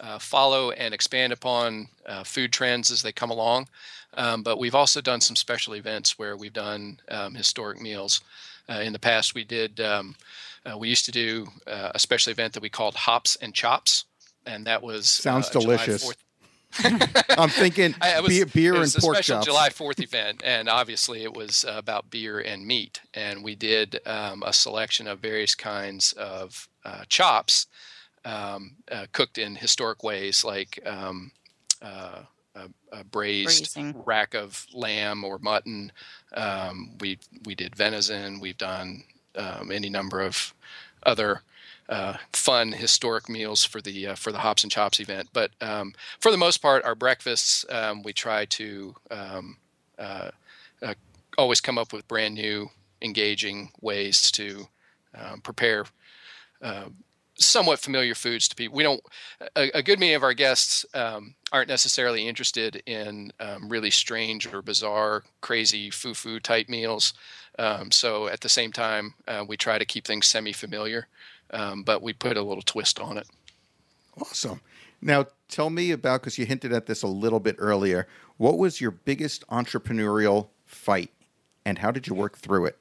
[0.00, 3.68] uh, follow and expand upon uh, food trends as they come along,
[4.14, 8.20] um, but we've also done some special events where we've done um, historic meals.
[8.68, 9.80] Uh, in the past, we did.
[9.80, 10.16] Um,
[10.64, 14.04] uh, we used to do uh, a special event that we called Hops and Chops,
[14.44, 16.04] and that was Sounds uh, delicious.
[16.04, 16.16] 4th
[17.38, 19.46] I'm thinking I- it was, beer, beer it and was a pork special chops.
[19.46, 23.00] July Fourth event, and obviously it was uh, about beer and meat.
[23.14, 27.66] And we did um, a selection of various kinds of uh, chops
[28.24, 31.30] um, uh, cooked in historic ways, like um,
[31.82, 32.22] uh,
[32.54, 34.02] a, a braised Braising.
[34.04, 35.92] rack of lamb or mutton.
[36.34, 38.40] Um, we we did venison.
[38.40, 39.04] We've done
[39.36, 40.54] um, any number of
[41.04, 41.42] other
[41.88, 45.28] uh, fun historic meals for the uh, for the hops and chops event.
[45.32, 49.56] But um, for the most part, our breakfasts um, we try to um,
[49.98, 50.30] uh,
[50.82, 50.94] uh,
[51.38, 52.68] always come up with brand new,
[53.00, 54.68] engaging ways to
[55.14, 55.86] um, prepare.
[57.38, 58.78] Somewhat familiar foods to people.
[58.78, 59.02] We don't.
[59.56, 64.50] A, a good many of our guests um, aren't necessarily interested in um, really strange
[64.50, 67.12] or bizarre, crazy foo-foo type meals.
[67.58, 71.08] Um, so at the same time, uh, we try to keep things semi-familiar,
[71.50, 73.26] um, but we put a little twist on it.
[74.20, 74.60] Awesome.
[75.00, 78.06] Now, tell me about because you hinted at this a little bit earlier.
[78.38, 81.10] What was your biggest entrepreneurial fight,
[81.64, 82.78] and how did you work through it?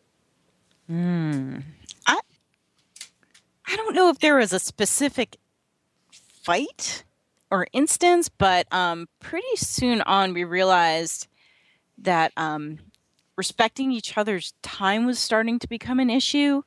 [3.67, 5.37] I don't know if there was a specific
[6.43, 7.03] fight
[7.49, 11.27] or instance, but um, pretty soon on we realized
[11.97, 12.79] that um,
[13.35, 16.61] respecting each other's time was starting to become an issue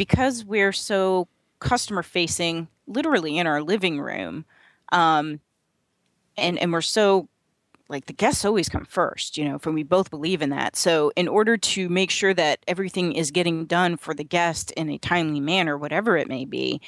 [0.00, 4.46] because we're so customer facing, literally in our living room,
[4.92, 5.40] um,
[6.38, 7.28] and and we're so
[7.90, 10.74] like the guests always come first, you know, for we both believe in that.
[10.74, 14.88] So, in order to make sure that everything is getting done for the guest in
[14.88, 16.80] a timely manner, whatever it may be,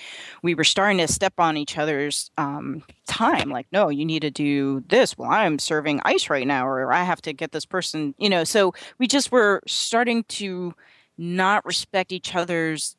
[0.42, 3.50] we were starting to step on each other's um, time.
[3.50, 5.18] Like, no, you need to do this.
[5.18, 8.44] Well, I'm serving ice right now, or I have to get this person, you know.
[8.44, 10.72] So, we just were starting to
[11.18, 12.96] not respect each other's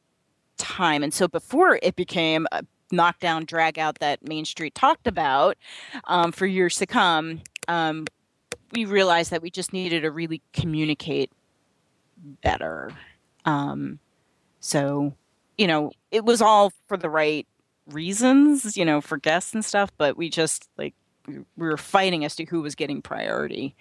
[0.63, 1.04] time.
[1.04, 5.58] And so, before it became a knockdown, drag out that Main Street talked about
[6.06, 8.06] um, for years to come, um,
[8.73, 11.32] we realized that we just needed to really communicate
[12.41, 12.91] better.
[13.45, 13.99] Um,
[14.60, 15.13] so,
[15.58, 17.47] you know, it was all for the right
[17.88, 20.93] reasons, you know, for guests and stuff, but we just like
[21.28, 23.76] we we were fighting as to who was getting priority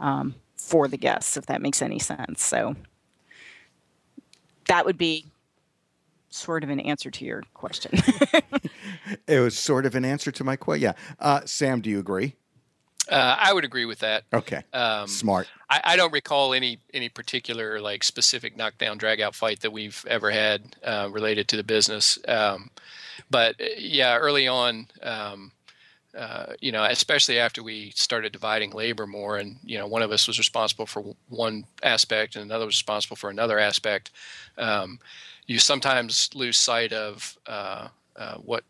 [0.00, 2.42] um, for the guests, if that makes any sense.
[2.42, 2.76] So
[4.68, 5.26] that would be
[6.28, 7.92] sort of an answer to your question.
[9.26, 10.82] It was sort of an answer to my question.
[10.82, 10.92] Yeah.
[11.18, 12.34] Uh, Sam, do you agree?
[13.08, 14.24] Uh, I would agree with that.
[14.32, 14.62] Okay.
[14.72, 15.48] Um, Smart.
[15.70, 20.04] I, I don't recall any any particular like specific knockdown drag out fight that we've
[20.08, 22.18] ever had uh, related to the business.
[22.26, 22.70] Um,
[23.30, 25.52] but uh, yeah, early on, um,
[26.16, 30.10] uh, you know, especially after we started dividing labor more, and you know, one of
[30.10, 34.10] us was responsible for one aspect and another was responsible for another aspect.
[34.58, 34.98] Um,
[35.46, 38.64] you sometimes lose sight of uh, uh, what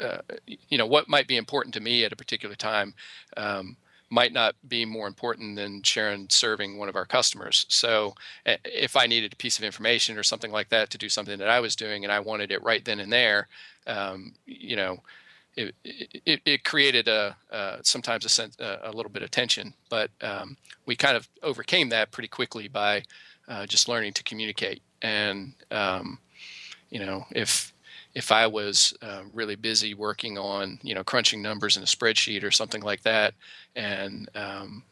[0.00, 2.94] uh, you know what might be important to me at a particular time
[3.36, 3.76] um,
[4.10, 7.66] might not be more important than Sharon serving one of our customers.
[7.68, 8.14] So
[8.46, 11.50] if I needed a piece of information or something like that to do something that
[11.50, 13.48] I was doing and I wanted it right then and there,
[13.86, 14.98] um, you know,
[15.56, 19.74] it, it, it created a uh, sometimes a, sense, uh, a little bit of tension.
[19.90, 23.02] But um, we kind of overcame that pretty quickly by
[23.48, 24.82] uh, just learning to communicate.
[25.02, 26.18] And um,
[26.90, 27.72] you know, if
[28.14, 32.42] if I was uh, really busy working on, you know, crunching numbers in a spreadsheet
[32.42, 33.34] or something like that,
[33.76, 34.82] and um,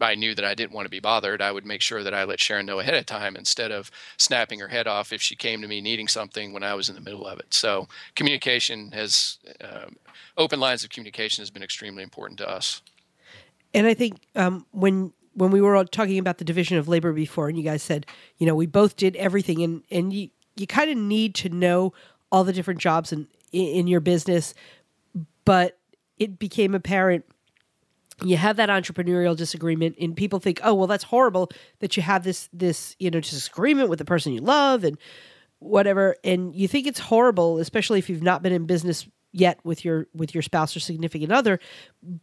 [0.00, 2.24] I knew that I didn't want to be bothered, I would make sure that I
[2.24, 5.60] let Sharon know ahead of time instead of snapping her head off if she came
[5.62, 7.52] to me needing something when I was in the middle of it.
[7.52, 9.96] So communication has um,
[10.36, 12.82] open lines of communication has been extremely important to us.
[13.72, 17.48] And I think um, when when we were talking about the division of labor before,
[17.48, 18.06] and you guys said,
[18.38, 21.92] you know, we both did everything, and and you you kind of need to know
[22.30, 24.54] all the different jobs in in your business,
[25.44, 25.78] but
[26.18, 27.24] it became apparent
[28.22, 32.22] you have that entrepreneurial disagreement and people think oh well that's horrible that you have
[32.22, 34.96] this this you know disagreement with the person you love and
[35.58, 39.84] whatever and you think it's horrible especially if you've not been in business yet with
[39.84, 41.58] your with your spouse or significant other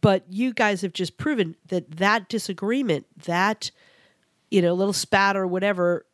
[0.00, 3.70] but you guys have just proven that that disagreement that
[4.50, 6.06] you know little spat or whatever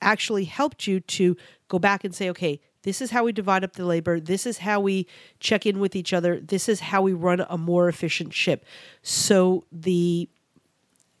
[0.00, 1.36] actually helped you to
[1.68, 4.20] go back and say okay this is how we divide up the labor.
[4.20, 5.08] This is how we
[5.40, 6.38] check in with each other.
[6.38, 8.64] This is how we run a more efficient ship.
[9.02, 10.28] So the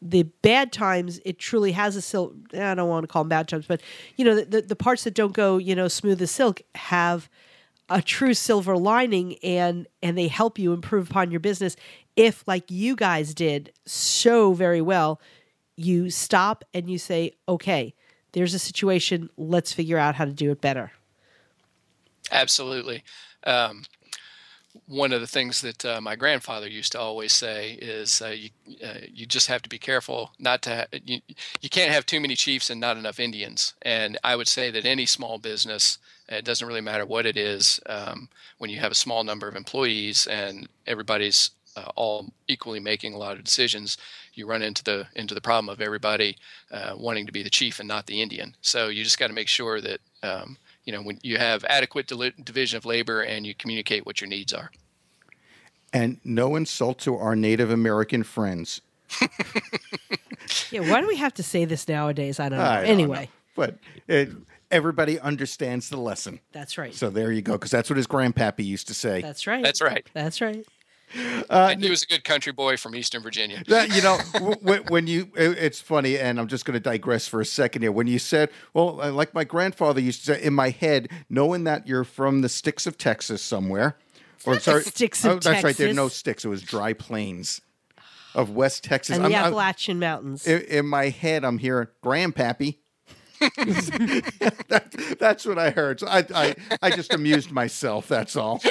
[0.00, 3.48] the bad times it truly has a silk i don't want to call them bad
[3.48, 3.80] times but
[4.16, 7.30] you know the, the, the parts that don't go you know smooth as silk have
[7.88, 11.76] a true silver lining and and they help you improve upon your business.
[12.16, 15.20] If like you guys did so very well
[15.78, 17.94] you stop and you say okay
[18.36, 19.30] there's a situation.
[19.38, 20.92] Let's figure out how to do it better.
[22.30, 23.02] Absolutely.
[23.44, 23.84] Um,
[24.86, 28.50] one of the things that uh, my grandfather used to always say is uh, you
[28.84, 31.20] uh, you just have to be careful not to ha- you,
[31.60, 34.84] you can't have too many chiefs and not enough Indians and I would say that
[34.86, 37.80] any small business it doesn't really matter what it is.
[37.86, 43.12] Um, when you have a small number of employees and everybody's uh, all equally making
[43.12, 43.96] a lot of decisions,
[44.34, 46.36] you run into the into the problem of everybody
[46.70, 48.56] uh, wanting to be the chief and not the Indian.
[48.60, 52.06] So you just got to make sure that um, you know when you have adequate
[52.06, 54.70] deli- division of labor and you communicate what your needs are.
[55.92, 58.80] And no insult to our Native American friends.
[60.70, 62.40] yeah, why do we have to say this nowadays?
[62.40, 62.64] I don't know.
[62.64, 63.28] I don't anyway, know.
[63.54, 64.30] but it,
[64.70, 66.40] everybody understands the lesson.
[66.52, 66.94] that's right.
[66.94, 69.22] So there you go, because that's what his grandpappy used to say.
[69.22, 69.62] that's right.
[69.62, 70.06] That's right.
[70.12, 70.66] That's right.
[71.50, 73.62] And he was a good country boy from Eastern Virginia.
[73.68, 74.18] That, you know,
[74.60, 77.82] when, when you, it- it's funny, and I'm just going to digress for a second
[77.82, 77.92] here.
[77.92, 81.64] When you said, well, uh, like my grandfather used to say, in my head, knowing
[81.64, 83.96] that you're from the sticks of Texas somewhere,
[84.44, 86.44] or not the sticks of oh, that's right, there are no sticks.
[86.44, 87.60] It was dry plains
[88.34, 89.16] of West Texas.
[89.16, 90.46] And I'm- the I'm- Appalachian Mountains.
[90.46, 92.78] in, in my head, I'm hearing grandpappy.
[93.40, 96.00] that, that's what I heard.
[96.00, 98.08] So I, I, I just amused myself.
[98.08, 98.62] That's all.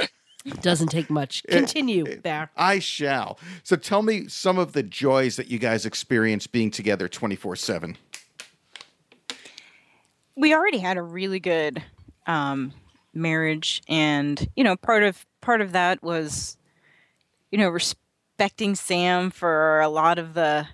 [0.61, 1.43] Doesn't take much.
[1.49, 2.51] Continue, Bear.
[2.55, 3.39] I shall.
[3.63, 7.97] So tell me some of the joys that you guys experience being together 24 7.
[10.35, 11.81] we already had a really good
[12.27, 12.73] um,
[13.13, 16.57] marriage, and you know, part of part of that was,
[17.51, 20.67] you know, respecting Sam for a lot of the,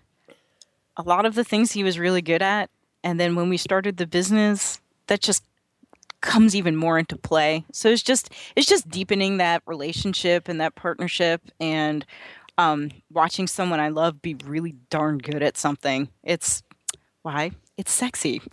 [0.98, 2.70] a lot of the things he was really good at,
[3.04, 5.44] and then when we started the business, that just
[6.22, 7.66] comes even more into play.
[7.72, 12.06] So it's just it's just deepening that relationship and that partnership, and
[12.58, 16.10] um, watching someone I love be really darn good at something.
[16.24, 16.64] It's
[17.24, 18.42] why it's sexy.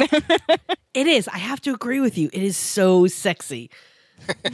[0.95, 1.29] It is.
[1.29, 2.29] I have to agree with you.
[2.33, 3.71] It is so sexy.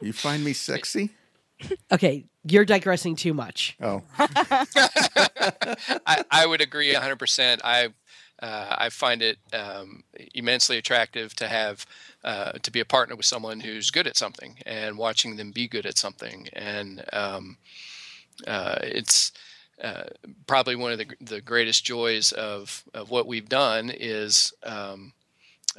[0.00, 1.10] You find me sexy?
[1.92, 3.76] Okay, you're digressing too much.
[3.80, 7.60] Oh, I, I would agree 100%.
[7.62, 7.88] I
[8.40, 11.86] uh, I find it um, immensely attractive to have
[12.24, 15.68] uh, to be a partner with someone who's good at something and watching them be
[15.68, 16.48] good at something.
[16.52, 17.56] And um,
[18.46, 19.32] uh, it's
[19.82, 20.04] uh,
[20.46, 25.12] probably one of the, the greatest joys of, of what we've done is um,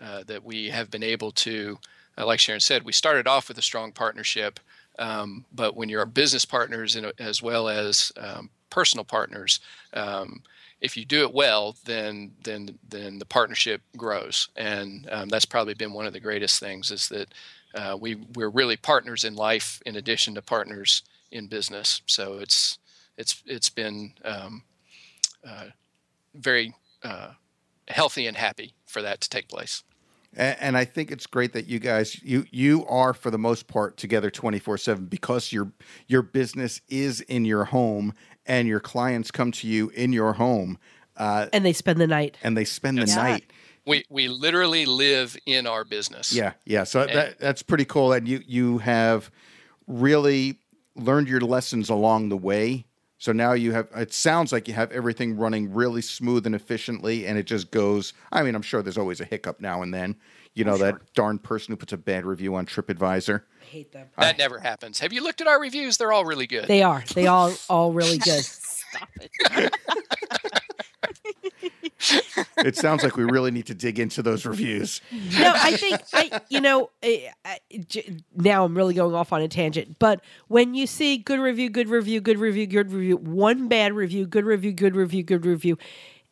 [0.02, 1.78] uh, that we have been able to,
[2.18, 4.60] uh, like Sharon said, we started off with a strong partnership.
[4.98, 9.62] Um, but when you're business partners and, as well as um, personal partners,
[9.94, 10.44] um,
[10.82, 15.74] if you do it well, then then then the partnership grows, and um, that's probably
[15.74, 17.34] been one of the greatest things is that
[17.76, 22.02] uh, we we're really partners in life in addition to partners in business.
[22.06, 22.78] So it's
[23.18, 24.64] it's it's been um,
[25.48, 25.66] uh,
[26.34, 27.32] very uh,
[27.88, 29.84] healthy and happy for that to take place.
[30.36, 33.68] and, and I think it's great that you guys you you are for the most
[33.68, 35.72] part together 24 7 because your
[36.08, 38.14] your business is in your home
[38.50, 40.78] and your clients come to you in your home
[41.16, 42.38] uh, And they spend the night.
[42.44, 43.16] and they spend the Yeah.
[43.16, 43.44] night.
[43.86, 46.32] We we literally live in our business.
[46.34, 46.84] Yeah, yeah.
[46.84, 48.14] So that that's pretty cool.
[48.14, 49.32] And you you have
[49.88, 50.60] really
[50.96, 52.86] learned your lessons along the way.
[53.18, 53.88] So now you have.
[53.96, 58.14] It sounds like you have everything running really smooth and efficiently, and it just goes.
[58.32, 60.16] I mean, I'm sure there's always a hiccup now and then.
[60.54, 63.42] You know that darn person who puts a bad review on TripAdvisor.
[63.70, 64.08] I hate them.
[64.18, 65.00] That never happens.
[65.00, 65.98] Have you looked at our reviews?
[65.98, 66.68] They're all really good.
[66.68, 67.04] They are.
[67.14, 68.44] They all all really good.
[68.44, 69.74] Stop it.
[72.58, 75.02] It sounds like we really need to dig into those reviews.
[75.12, 79.42] no, I think I, you know, I, I, j- now I'm really going off on
[79.42, 79.98] a tangent.
[80.00, 84.26] But when you see good review, good review, good review, good review, one bad review,
[84.26, 85.78] good review, good review, good review,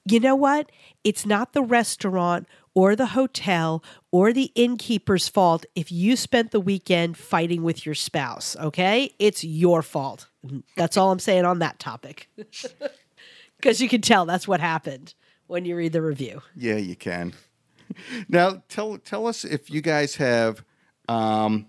[0.06, 0.72] you know what?
[1.04, 2.48] It's not the restaurant
[2.78, 7.96] or the hotel or the innkeeper's fault if you spent the weekend fighting with your
[7.96, 8.56] spouse.
[8.58, 10.28] Okay, it's your fault.
[10.76, 12.30] That's all I'm saying on that topic.
[13.58, 15.16] Because you can tell that's what happened
[15.48, 16.44] when you read the review.
[16.56, 17.34] Yeah, you can.
[18.30, 20.64] Now tell tell us if you guys have
[21.10, 21.66] um,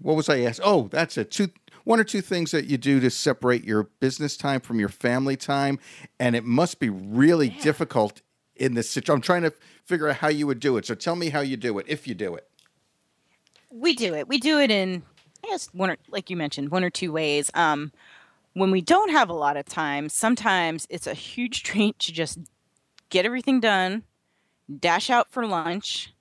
[0.00, 0.60] what was I asked?
[0.62, 1.30] Oh, that's it.
[1.30, 1.48] Two
[1.84, 5.36] one or two things that you do to separate your business time from your family
[5.36, 5.78] time,
[6.18, 8.20] and it must be really difficult
[8.60, 9.16] in this situation.
[9.16, 9.52] I'm trying to
[9.84, 10.86] figure out how you would do it.
[10.86, 12.46] So tell me how you do it, if you do it.
[13.70, 14.28] we do it.
[14.28, 15.02] We do it in,
[15.42, 17.50] I guess, one or like you mentioned, one or two ways.
[17.54, 17.90] Um,
[18.52, 22.38] when we don't have a lot of time, sometimes it's a huge treat to just
[23.08, 24.04] get everything done,
[24.78, 26.12] dash out for lunch,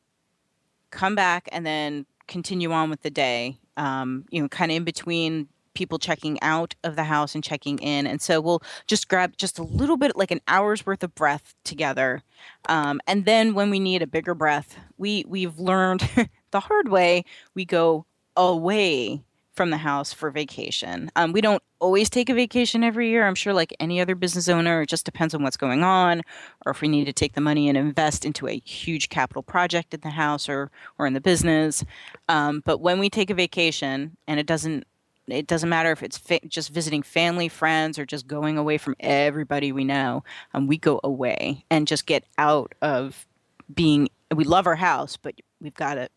[0.89, 3.59] come back, and then continue on with the day.
[3.77, 5.47] Um, you know, kind of in between
[5.79, 9.57] people checking out of the house and checking in, and so we'll just grab just
[9.57, 12.21] a little bit, like an hour's worth of breath together,
[12.67, 16.07] um, and then when we need a bigger breath, we we've learned
[16.51, 17.23] the hard way.
[17.55, 18.05] We go
[18.35, 19.23] away
[19.59, 21.11] from the house for vacation.
[21.17, 23.27] Um, we don't always take a vacation every year.
[23.27, 26.21] I'm sure, like any other business owner, it just depends on what's going on,
[26.65, 29.93] or if we need to take the money and invest into a huge capital project
[29.93, 31.83] in the house or or in the business.
[32.29, 34.85] Um, but when we take a vacation, and it doesn't
[35.31, 38.95] it doesn't matter if it's fa- just visiting family, friends, or just going away from
[38.99, 40.23] everybody we know.
[40.53, 43.25] Um, we go away and just get out of
[43.73, 44.09] being.
[44.33, 46.09] We love our house, but we've got to.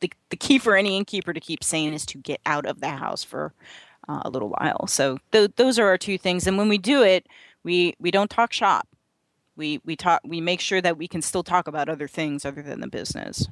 [0.00, 2.90] The, the key for any innkeeper to keep sane is to get out of the
[2.90, 3.54] house for
[4.08, 4.86] uh, a little while.
[4.86, 6.46] So th- those are our two things.
[6.46, 7.26] And when we do it,
[7.62, 8.86] we we don't talk shop.
[9.56, 10.20] We we talk.
[10.24, 13.48] We make sure that we can still talk about other things other than the business.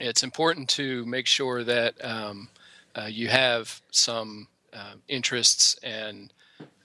[0.00, 2.48] it's important to make sure that um,
[2.96, 6.32] uh, you have some um, interests and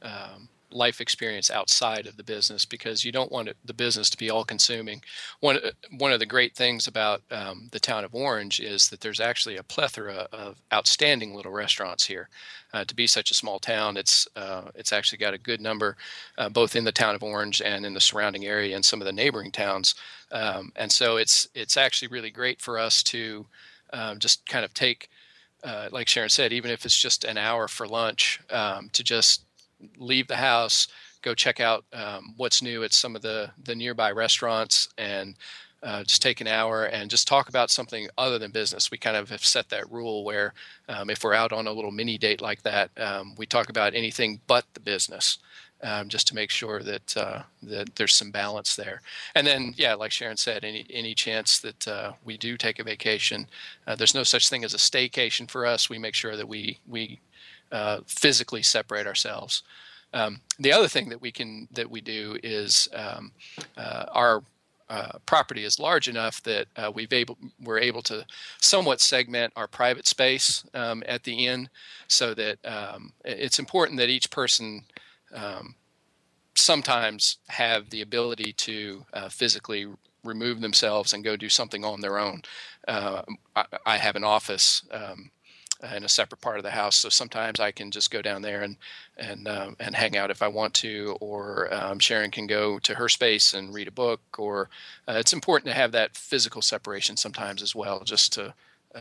[0.02, 4.18] um, life experience outside of the business because you don't want it, the business to
[4.18, 5.02] be all consuming.
[5.40, 5.58] One
[5.98, 9.58] one of the great things about um, the town of Orange is that there's actually
[9.58, 12.30] a plethora of outstanding little restaurants here.
[12.74, 15.96] Uh, to be such a small town, it's uh, it's actually got a good number,
[16.38, 19.06] uh, both in the town of Orange and in the surrounding area and some of
[19.06, 19.96] the neighboring towns.
[20.32, 23.46] Um, and so it's it's actually really great for us to
[23.94, 25.10] um, just kind of take,
[25.66, 29.46] uh, like Sharon said, even if it's just an hour for lunch, um, to just
[29.98, 30.88] leave the house,
[31.22, 35.36] go check out um, what's new at some of the the nearby restaurants, and
[35.84, 38.92] uh, just take an hour and just talk about something other than business.
[38.92, 40.54] We kind of have set that rule where
[40.88, 43.96] um, if we're out on a little mini date like that, um, we talk about
[43.96, 45.40] anything but the business.
[45.86, 49.02] Um, just to make sure that uh, that there's some balance there,
[49.36, 52.84] and then yeah, like Sharon said, any any chance that uh, we do take a
[52.84, 53.48] vacation,
[53.86, 55.88] uh, there's no such thing as a staycation for us.
[55.88, 57.20] We make sure that we we
[57.72, 59.62] uh, physically separate ourselves.
[60.14, 63.32] Um, the other thing that we can that we do is um,
[63.78, 64.44] uh, our
[64.90, 68.26] uh, property is large enough that uh, we've able we're able to
[68.62, 71.70] somewhat segment our private space um, at the inn,
[72.08, 74.84] so that um, it's important that each person
[75.36, 75.76] um,
[76.56, 79.88] sometimes have the ability to uh, physically
[80.24, 82.42] remove themselves and go do something on their own.
[82.88, 83.22] Uh,
[83.56, 85.30] I, I have an office um,
[85.96, 88.62] in a separate part of the house, so sometimes I can just go down there
[88.64, 88.78] and
[89.18, 92.96] and um, and hang out if I want to, or um, Sharon can go to
[92.96, 94.22] her space and read a book.
[94.38, 94.70] Or
[95.08, 98.54] uh, it's important to have that physical separation sometimes as well, just to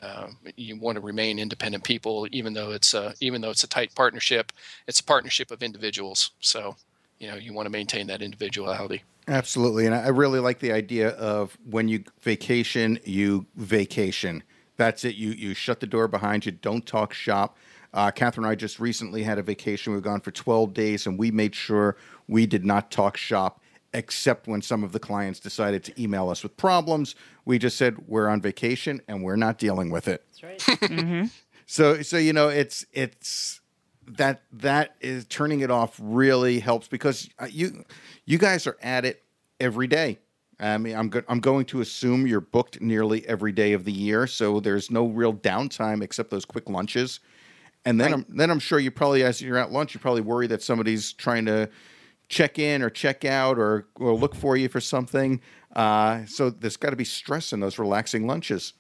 [0.03, 3.69] uh, you want to remain independent people, even though it's a, even though it's a
[3.69, 4.53] tight partnership.
[4.87, 6.77] It's a partnership of individuals, so
[7.19, 9.03] you know you want to maintain that individuality.
[9.29, 14.43] Absolutely, and I really like the idea of when you vacation, you vacation.
[14.77, 15.15] That's it.
[15.15, 16.53] You you shut the door behind you.
[16.53, 17.57] Don't talk shop.
[17.95, 19.93] Uh, Catherine and I just recently had a vacation.
[19.93, 23.61] We've gone for 12 days, and we made sure we did not talk shop,
[23.95, 27.15] except when some of the clients decided to email us with problems.
[27.45, 30.25] We just said we're on vacation and we're not dealing with it.
[30.43, 31.31] That's right.
[31.67, 33.61] So so you know it's it's
[34.07, 37.85] that that is turning it off really helps because uh, you
[38.27, 39.23] you guys are at it
[39.61, 40.19] every day.
[40.61, 43.93] I mean, I'm go- I'm going to assume you're booked nearly every day of the
[43.93, 47.21] year, so there's no real downtime except those quick lunches.
[47.87, 50.47] And then I'm then I'm sure you probably as you're at lunch, you probably worry
[50.49, 51.69] that somebody's trying to
[52.29, 55.41] check in or check out or, or look for you for something.
[55.75, 58.75] Uh, so there's got to be stress in those relaxing lunches.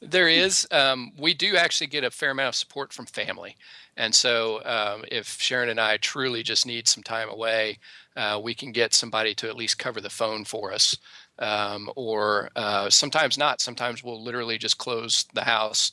[0.00, 0.66] There is.
[0.70, 3.56] Um, we do actually get a fair amount of support from family.
[3.96, 7.78] And so um, if Sharon and I truly just need some time away,
[8.16, 10.96] uh, we can get somebody to at least cover the phone for us.
[11.38, 13.60] Um, or uh, sometimes not.
[13.60, 15.92] Sometimes we'll literally just close the house,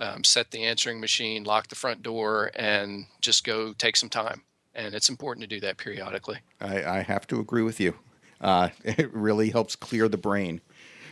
[0.00, 4.42] um, set the answering machine, lock the front door, and just go take some time.
[4.78, 6.38] And it's important to do that periodically.
[6.60, 7.94] I, I have to agree with you.
[8.40, 10.60] Uh, it really helps clear the brain.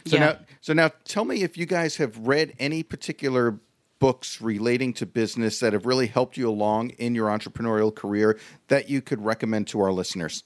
[0.07, 0.21] So Yeah.
[0.21, 3.59] now, so now, tell me if you guys have read any particular
[3.99, 8.39] books relating to business that have really helped you along in your entrepreneurial career
[8.69, 10.45] that you could recommend to our listeners.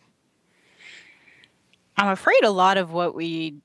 [1.98, 3.56] I'm afraid a lot of what we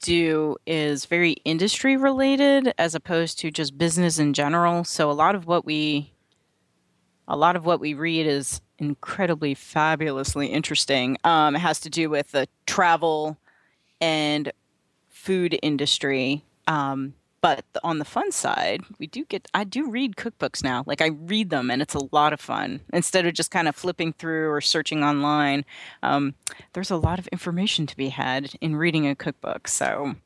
[0.00, 4.82] do is very industry related as opposed to just business in general.
[4.82, 6.15] So a lot of what we
[7.28, 11.18] a lot of what we read is incredibly fabulously interesting.
[11.24, 13.36] Um, it has to do with the travel
[14.00, 14.52] and
[15.08, 16.44] food industry.
[16.66, 20.82] Um, but on the fun side, we do get I do read cookbooks now.
[20.86, 22.80] Like I read them and it's a lot of fun.
[22.92, 25.64] Instead of just kind of flipping through or searching online,
[26.02, 26.34] um,
[26.72, 29.68] there's a lot of information to be had in reading a cookbook.
[29.68, 30.16] So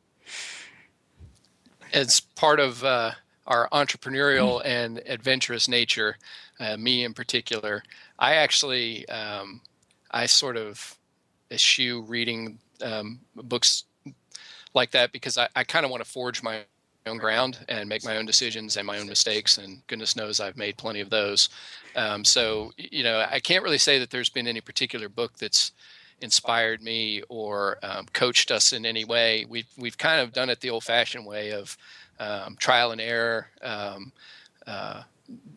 [1.93, 3.13] it's part of uh,
[3.51, 6.17] our entrepreneurial and adventurous nature,
[6.61, 7.83] uh, me in particular,
[8.19, 9.61] I actually um,
[10.13, 10.97] I sort of
[11.51, 13.85] eschew reading um, books
[14.73, 16.61] like that because I, I kind of want to forge my
[17.07, 19.59] own ground and make my own decisions and my own mistakes.
[19.59, 21.49] And goodness knows I've made plenty of those.
[21.97, 25.73] Um, so you know I can't really say that there's been any particular book that's
[26.21, 29.45] inspired me or um, coached us in any way.
[29.49, 31.77] We've we've kind of done it the old-fashioned way of
[32.21, 34.13] um, trial and error, um,
[34.67, 35.03] uh,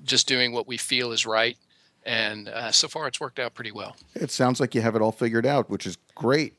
[0.03, 1.57] just doing what we feel is right,
[2.05, 3.95] and uh, so far it's worked out pretty well.
[4.15, 6.55] It sounds like you have it all figured out, which is great.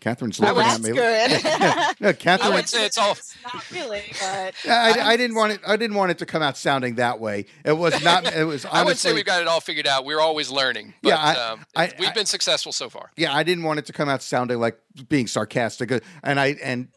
[0.00, 0.92] Catherine's looking would- at me.
[0.92, 1.96] that's good.
[2.00, 2.12] No, Catherine.
[2.12, 3.16] I Catherine, would say it's all.
[3.54, 5.60] Not really, but I, I didn't want it.
[5.66, 7.46] I didn't want it to come out sounding that way.
[7.64, 8.26] It was not.
[8.34, 8.64] It was.
[8.66, 10.04] Honestly, I wouldn't say we've got it all figured out.
[10.04, 10.92] We're always learning.
[11.02, 13.12] But, Yeah, I- um, I- we've I- been successful so far.
[13.16, 14.78] Yeah, I didn't want it to come out sounding like
[15.08, 15.90] being sarcastic.
[15.90, 16.88] Uh, And I and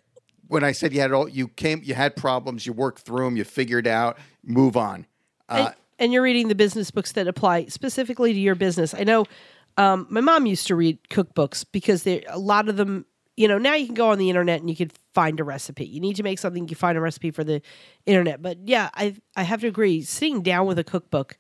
[0.48, 3.38] when I said you had all, you came, you had problems, you worked through them,
[3.38, 5.06] you figured out, move on.
[5.50, 8.94] Uh, and, and you're reading the business books that apply specifically to your business.
[8.94, 9.26] I know
[9.78, 13.06] um, my mom used to read cookbooks because there a lot of them.
[13.40, 15.86] You know, now you can go on the internet and you can find a recipe.
[15.86, 17.62] You need to make something, you find a recipe for the
[18.08, 18.42] internet.
[18.42, 20.02] But yeah, I I have to agree.
[20.02, 21.38] Sitting down with a cookbook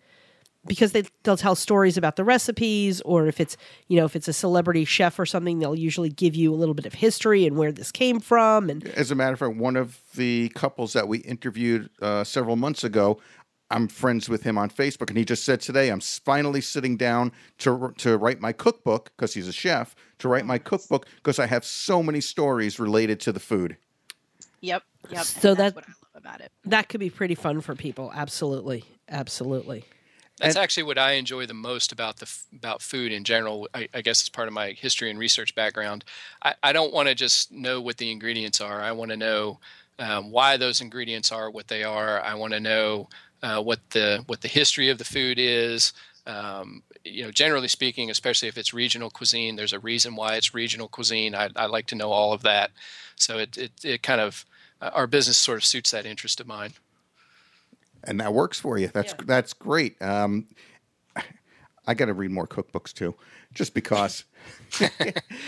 [0.68, 3.58] because they they'll tell stories about the recipes, or if it's
[3.88, 6.76] you know if it's a celebrity chef or something, they'll usually give you a little
[6.76, 8.70] bit of history and where this came from.
[8.70, 12.56] And As a matter of fact, one of the couples that we interviewed uh, several
[12.56, 13.20] months ago,
[13.72, 17.32] I'm friends with him on Facebook, and he just said today, I'm finally sitting down
[17.60, 19.96] to to write my cookbook because he's a chef.
[20.20, 23.78] To write my cookbook because I have so many stories related to the food.
[24.62, 25.24] yep, yep.
[25.26, 26.52] So that's that- what I love about it.
[26.66, 28.12] that could be pretty fun for people.
[28.16, 29.86] Absolutely, absolutely.
[30.40, 33.68] That's And- actually what I enjoy the most about the about food in general.
[33.74, 36.06] I, I guess it's part of my history and research background.
[36.44, 38.82] I, I don't want to just know what the ingredients are.
[38.82, 39.60] I want to know
[40.00, 42.22] um, why those ingredients are what they are.
[42.22, 43.10] I want to know
[43.42, 45.94] uh, what the what the history of the food is.
[46.28, 50.54] Um, you know, generally speaking, especially if it's regional cuisine, there's a reason why it's
[50.54, 51.34] regional cuisine.
[51.34, 52.72] I, I like to know all of that.
[53.16, 54.46] So it it, it kind of
[54.82, 56.74] uh, our business sort of suits that interest of mine.
[58.04, 58.88] And that works for you.
[58.88, 60.02] That's that's great.
[60.02, 60.48] Um,
[61.86, 63.16] I got to read more cookbooks too,
[63.54, 64.26] just because.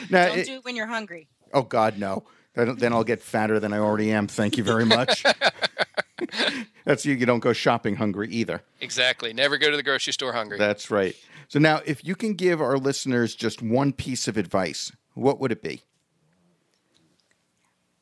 [0.10, 1.28] now, Don't it- do it when you're hungry.
[1.54, 2.24] oh God, no!
[2.54, 4.28] Then, then I'll get fatter than I already am.
[4.28, 5.24] Thank you very much.
[6.86, 7.14] That's you.
[7.14, 8.62] You don't go shopping hungry either.
[8.82, 9.32] Exactly.
[9.34, 10.58] Never go to the grocery store hungry.
[10.58, 11.16] That's right.
[11.48, 15.52] So now, if you can give our listeners just one piece of advice, what would
[15.52, 15.82] it be?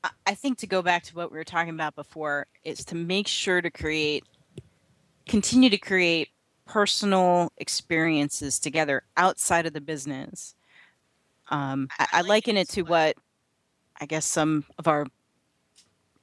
[0.04, 2.96] I- I think to go back to what we were talking about before is to
[2.96, 4.24] make sure to create,
[5.28, 6.30] continue to create
[6.66, 10.56] personal experiences together outside of the business.
[11.50, 13.16] Um, I, I liken it to what
[14.00, 15.08] I guess some of our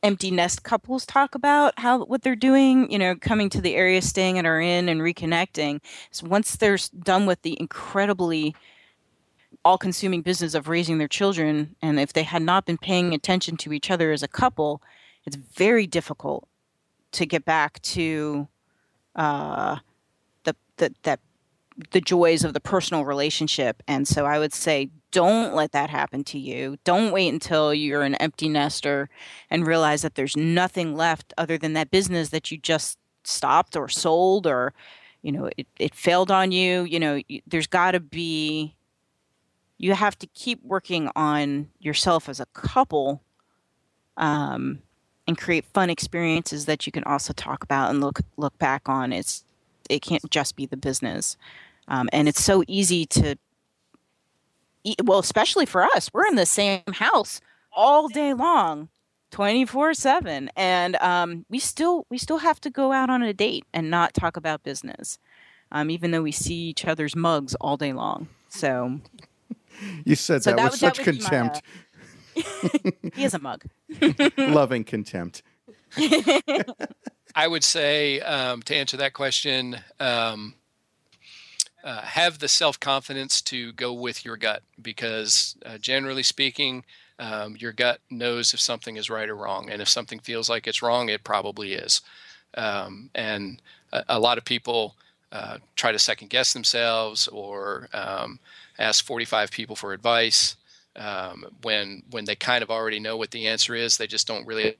[0.02, 4.02] empty nest couples talk about how what they're doing you know coming to the area
[4.02, 5.80] staying at our inn and reconnecting
[6.10, 8.54] so once they're done with the incredibly
[9.64, 13.56] all consuming business of raising their children and if they had not been paying attention
[13.56, 14.82] to each other as a couple
[15.24, 16.46] it's very difficult
[17.10, 18.46] to get back to
[19.14, 19.78] uh,
[20.44, 21.20] the, the that
[21.90, 23.82] the joys of the personal relationship.
[23.88, 26.76] And so i would say don't let that happen to you.
[26.82, 29.08] Don't wait until you're an empty nester
[29.48, 33.88] and realize that there's nothing left other than that business that you just stopped or
[33.88, 34.74] sold or
[35.22, 36.82] you know it, it failed on you.
[36.82, 38.74] You know y- there's got to be
[39.78, 43.22] you have to keep working on yourself as a couple
[44.16, 44.80] um,
[45.26, 49.12] and create fun experiences that you can also talk about and look look back on.
[49.12, 49.44] It's
[49.90, 51.36] it can't just be the business,
[51.88, 53.36] um, and it's so easy to.
[55.02, 57.40] Well, especially for us, we're in the same house
[57.72, 58.88] all day long,
[59.30, 63.32] twenty four seven, and um, we still we still have to go out on a
[63.32, 65.18] date and not talk about business,
[65.72, 68.28] um, even though we see each other's mugs all day long.
[68.50, 69.00] So
[70.04, 71.62] You said So that, that with would- such that my, contempt,
[73.14, 73.64] he is a mug.
[74.38, 75.42] loving contempt.
[77.34, 80.54] I would say um, to answer that question, um,
[81.82, 86.84] uh, have the self confidence to go with your gut because, uh, generally speaking,
[87.18, 90.66] um, your gut knows if something is right or wrong, and if something feels like
[90.66, 92.00] it's wrong, it probably is.
[92.56, 93.60] Um, and
[93.92, 94.94] a, a lot of people
[95.32, 98.38] uh, try to second guess themselves or um,
[98.78, 100.56] ask 45 people for advice
[100.96, 103.96] um, when when they kind of already know what the answer is.
[103.96, 104.76] They just don't really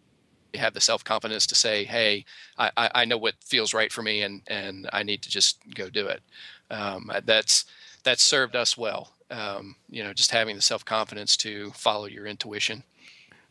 [0.54, 2.24] have the self confidence to say, "Hey,
[2.58, 5.88] I, I know what feels right for me, and and I need to just go
[5.88, 6.22] do it."
[6.70, 7.64] Um, that's
[8.04, 9.10] that's served us well.
[9.30, 12.84] Um, you know, just having the self confidence to follow your intuition.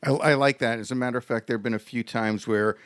[0.03, 0.80] I, I like that.
[0.80, 2.78] As a matter of fact, there have been a few times where,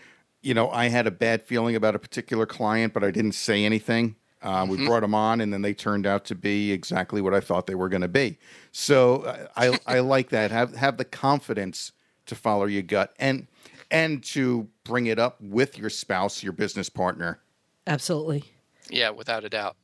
[0.41, 3.65] you know, I had a bad feeling about a particular client, but I didn't say
[3.65, 4.15] anything.
[4.41, 7.39] Uh, we brought them on, and then they turned out to be exactly what I
[7.39, 8.37] thought they were going to be.
[8.71, 10.51] So uh, I, I like that.
[10.51, 11.91] Have have the confidence
[12.27, 13.47] to follow your gut and
[13.89, 17.39] and to bring it up with your spouse, your business partner.
[17.87, 18.43] Absolutely.
[18.89, 19.75] Yeah, without a doubt.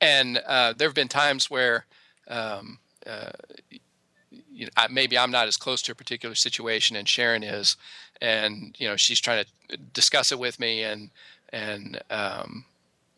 [0.00, 1.86] And uh, there have been times where
[2.28, 3.30] um, uh,
[4.30, 7.76] you know, I, maybe I'm not as close to a particular situation, and Sharon is,
[8.20, 11.10] and you know, she's trying to discuss it with me, and
[11.50, 12.64] and um,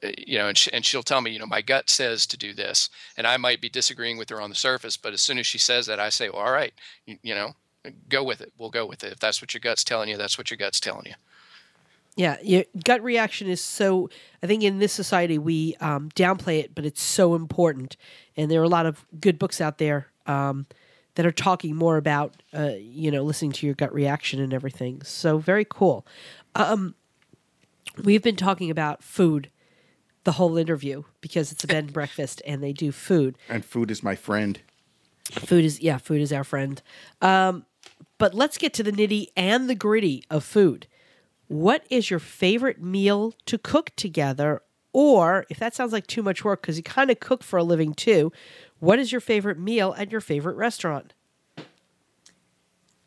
[0.03, 2.53] you know, and, she, and she'll tell me, you know, my gut says to do
[2.55, 5.47] this, and I might be disagreeing with her on the surface, but as soon as
[5.47, 6.73] she says that, I say, well, all right,
[7.07, 7.55] you, you know,
[8.09, 8.53] go with it.
[8.59, 9.13] We'll go with it.
[9.13, 11.15] If that's what your gut's telling you, that's what your gut's telling you.
[12.17, 14.11] Yeah, your gut reaction is so.
[14.43, 17.97] I think in this society we um, downplay it, but it's so important.
[18.37, 20.67] And there are a lot of good books out there um,
[21.15, 25.03] that are talking more about, uh, you know, listening to your gut reaction and everything.
[25.03, 26.05] So very cool.
[26.55, 26.95] Um,
[28.03, 29.49] we've been talking about food
[30.25, 33.37] the whole interview because it's a bed and breakfast, and they do food.
[33.49, 34.61] And food is my friend.
[35.31, 36.83] Food is yeah, food is our friend.
[37.23, 37.65] Um,
[38.19, 40.87] but let's get to the nitty and the gritty of food.
[41.49, 44.63] What is your favorite meal to cook together?
[44.93, 47.65] Or if that sounds like too much work, because you kind of cook for a
[47.65, 48.33] living too,
[48.81, 51.15] what is your favorite meal at your favorite restaurant?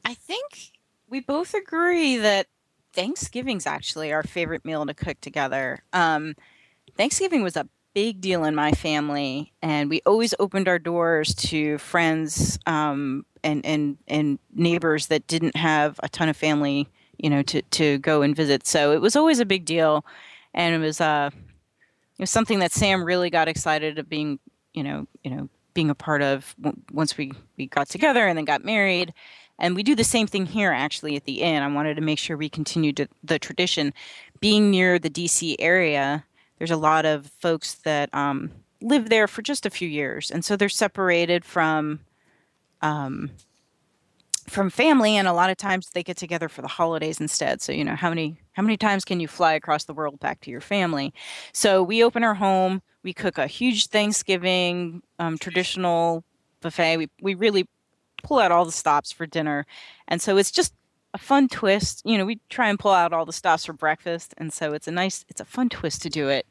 [0.05, 0.71] I think
[1.09, 2.47] we both agree that
[2.93, 5.83] Thanksgiving's actually our favorite meal to cook together.
[5.93, 6.35] Um,
[6.95, 11.77] Thanksgiving was a big deal in my family, and we always opened our doors to
[11.77, 16.87] friends um, and, and and neighbors that didn't have a ton of family,
[17.17, 18.65] you know, to to go and visit.
[18.65, 20.05] So it was always a big deal,
[20.53, 24.39] and it was uh, it was something that Sam really got excited of being,
[24.73, 26.55] you know, you know, being a part of
[26.91, 29.13] once we we got together and then got married.
[29.59, 31.61] And we do the same thing here actually at the inn.
[31.61, 33.93] I wanted to make sure we continued the tradition.
[34.39, 36.25] Being near the DC area,
[36.63, 38.49] there's a lot of folks that um,
[38.79, 41.99] live there for just a few years, and so they're separated from
[42.81, 43.31] um,
[44.47, 47.61] from family, and a lot of times they get together for the holidays instead.
[47.61, 50.39] So you know how many how many times can you fly across the world back
[50.39, 51.13] to your family?
[51.51, 56.23] So we open our home, we cook a huge Thanksgiving um, traditional
[56.61, 56.95] buffet.
[56.95, 57.67] We we really
[58.23, 59.65] pull out all the stops for dinner,
[60.07, 60.73] and so it's just
[61.13, 62.03] a fun twist.
[62.05, 64.87] You know, we try and pull out all the stops for breakfast, and so it's
[64.87, 66.45] a nice, it's a fun twist to do it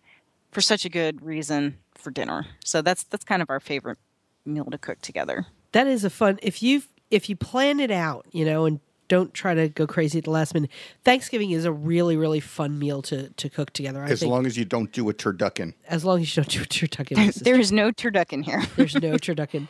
[0.53, 2.47] for such a good reason for dinner.
[2.65, 3.99] So that's that's kind of our favorite
[4.45, 5.47] meal to cook together.
[5.73, 8.79] That is a fun if you if you plan it out, you know, and
[9.09, 10.71] don't try to go crazy at the last minute.
[11.05, 14.03] Thanksgiving is a really really fun meal to to cook together.
[14.05, 15.75] I As think long as you don't do a turducken.
[15.89, 17.43] as long as you don't do a turducken.
[17.43, 18.63] There is no turducken here.
[18.77, 19.69] There's no turducken.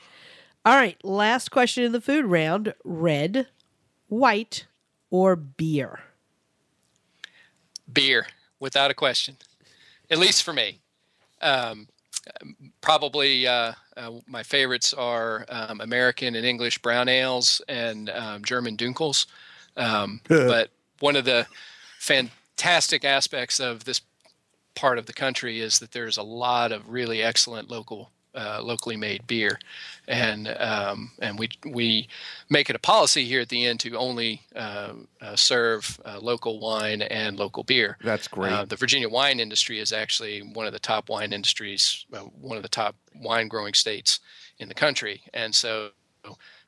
[0.65, 3.49] All right, last question in the food round: red,
[4.09, 4.67] white,
[5.11, 6.01] or beer?
[7.93, 8.27] Beer,
[8.61, 9.37] without a question.
[10.13, 10.79] At least for me.
[11.41, 11.89] Um,
[12.83, 18.77] probably uh, uh, my favorites are um, American and English brown ales and um, German
[18.77, 19.27] Dunkels.
[19.77, 21.47] Um, but one of the
[21.99, 24.03] fantastic aspects of this
[24.75, 28.97] part of the country is that there's a lot of really excellent local uh, locally
[28.97, 29.59] made beer,
[30.09, 32.09] and um, and we we
[32.49, 36.61] make it a policy here at the end to only uh, uh, serve uh, local
[36.61, 37.99] wine and local beer.
[38.03, 38.53] That's great.
[38.53, 42.57] Uh, the Virginia wine industry is actually one of the top wine industries, uh, one
[42.57, 44.21] of the top wine growing states
[44.59, 45.91] in the country, and so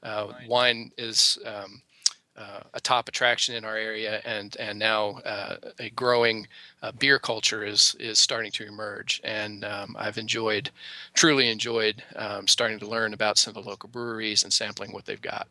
[0.02, 1.82] uh, wine is um,
[2.36, 6.46] uh, a top attraction in our area, and and now uh, a growing
[6.82, 9.20] uh, beer culture is is starting to emerge.
[9.24, 10.70] And um, I've enjoyed,
[11.14, 15.06] truly enjoyed, um, starting to learn about some of the local breweries and sampling what
[15.06, 15.46] they've got.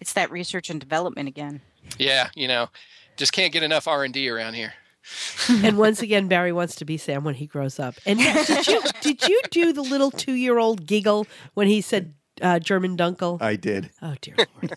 [0.00, 1.60] It's that research and development again.
[1.98, 2.68] Yeah, you know,
[3.16, 4.74] just can't get enough R and D around here.
[5.48, 7.94] and once again, Barry wants to be Sam when he grows up.
[8.06, 12.14] And did you did you do the little two year old giggle when he said
[12.42, 13.40] uh, German Dunkel?
[13.40, 13.90] I did.
[14.02, 14.76] oh dear lord!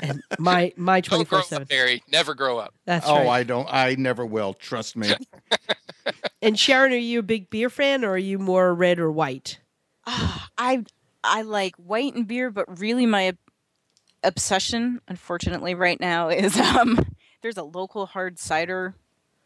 [0.00, 1.66] and my my twenty Don't grow four seven.
[1.68, 2.02] Barry.
[2.10, 2.74] Never grow up.
[2.84, 3.28] That's oh, right.
[3.28, 3.68] I don't.
[3.70, 4.54] I never will.
[4.54, 5.12] Trust me.
[6.42, 9.60] And Sharon, are you a big beer fan, or are you more red or white?
[10.06, 10.84] I
[11.22, 13.36] I like white and beer, but really my
[14.22, 16.98] obsession, unfortunately, right now is um
[17.42, 18.94] there's a local hard cider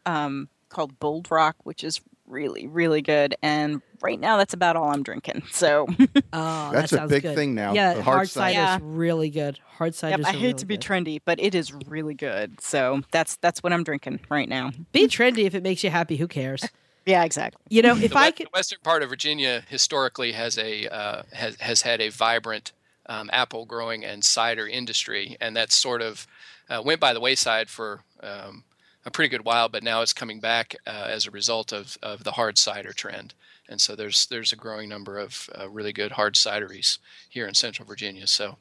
[0.05, 4.91] um called Bold Rock, which is really really good, and right now that's about all
[4.91, 5.43] I'm drinking.
[5.51, 5.87] So
[6.33, 7.35] Oh, That's that a big good.
[7.35, 8.83] thing now, Yeah, the hard, hard cider's cider.
[8.83, 9.59] really good.
[9.77, 10.17] Hard cider.
[10.21, 12.59] yep, I hate to be trendy, but it is really good.
[12.61, 14.71] So that's that's what I'm drinking right now.
[14.91, 16.17] Be trendy if it makes you happy.
[16.17, 16.67] Who cares?
[17.07, 17.61] Yeah, exactly.
[17.69, 18.47] You know, if the, I west- could.
[18.47, 22.71] the western part of Virginia historically has a uh, has has had a vibrant
[23.07, 26.25] um, apple growing and cider industry, and that sort of
[26.67, 28.63] uh, went by the wayside for um,
[29.05, 29.69] a pretty good while.
[29.69, 33.33] But now it's coming back uh, as a result of, of the hard cider trend,
[33.69, 36.97] and so there's there's a growing number of uh, really good hard cideries
[37.29, 38.27] here in Central Virginia.
[38.27, 38.57] So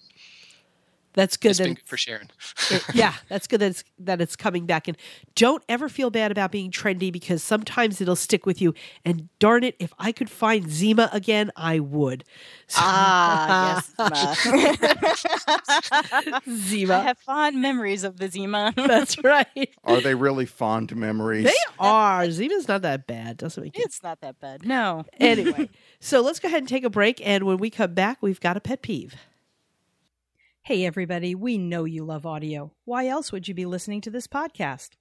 [1.14, 1.50] That's good.
[1.50, 2.30] it's That good for Sharon.
[2.70, 4.88] it- yeah, that's good that it's that it's coming back.
[4.88, 4.96] And
[5.36, 8.74] don't ever feel bad about being trendy because sometimes it'll stick with you.
[9.04, 12.24] And darn it, if I could find Zima again, I would.
[12.66, 15.26] So- Ah, yes,
[16.48, 16.94] Zima.
[16.94, 18.72] I have fond memories of the Zima.
[18.76, 19.70] That's right.
[19.84, 21.44] Are they really fond memories?
[21.44, 22.30] They are.
[22.30, 23.36] Zima's not that bad.
[23.36, 23.84] Doesn't make it.
[23.84, 24.64] it's not that bad.
[24.66, 25.04] No.
[25.20, 25.68] Anyway,
[26.00, 27.20] so let's go ahead and take a break.
[27.26, 29.14] And when we come back, we've got a pet peeve.
[30.64, 32.72] Hey, everybody, we know you love audio.
[32.86, 34.92] Why else would you be listening to this podcast?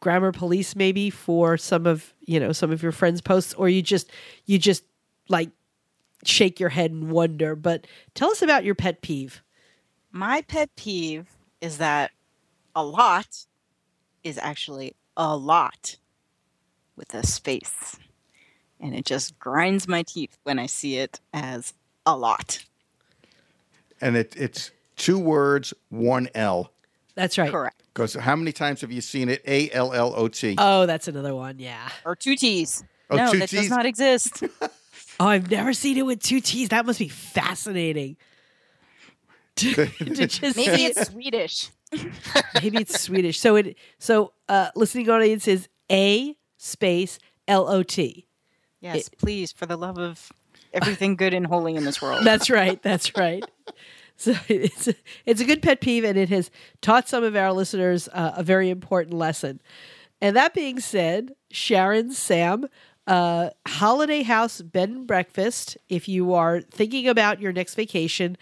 [0.00, 3.82] grammar police, maybe for some of you know some of your friends' posts, or you
[3.82, 4.10] just
[4.46, 4.82] you just
[5.28, 5.50] like
[6.24, 7.54] shake your head and wonder.
[7.54, 9.44] But tell us about your pet peeve.
[10.10, 11.28] My pet peeve
[11.60, 12.10] is that
[12.74, 13.46] a lot
[14.24, 15.98] is actually a lot
[16.96, 17.96] with a space.
[18.80, 21.72] And it just grinds my teeth when I see it as
[22.04, 22.64] a lot.
[24.00, 26.70] and it, it's two words, one L.
[27.14, 27.50] That's right.
[27.50, 27.82] Correct.
[27.94, 29.40] Because how many times have you seen it?
[29.46, 30.56] A L L O T.
[30.58, 31.58] Oh, that's another one.
[31.58, 31.88] Yeah.
[32.04, 32.84] Or two T's.
[33.10, 33.62] Oh, no, two that Ts.
[33.62, 34.42] does not exist.
[35.20, 36.70] Oh, I've never seen it with two T's.
[36.70, 38.16] That must be fascinating.
[39.56, 41.68] to, to just Maybe it's Swedish.
[42.60, 43.38] maybe it's Swedish.
[43.38, 48.26] So it so uh listening audience is A space L O T.
[48.84, 50.30] Yes, please, for the love of
[50.72, 52.20] everything good and holy in this world.
[52.24, 52.82] That's right.
[52.82, 53.44] That's right.
[54.16, 56.50] So it's a, it's a good pet peeve, and it has
[56.82, 59.60] taught some of our listeners uh, a very important lesson.
[60.20, 62.66] And that being said, Sharon, Sam,
[63.06, 65.76] uh, Holladay House Bed and Breakfast.
[65.88, 68.36] If you are thinking about your next vacation,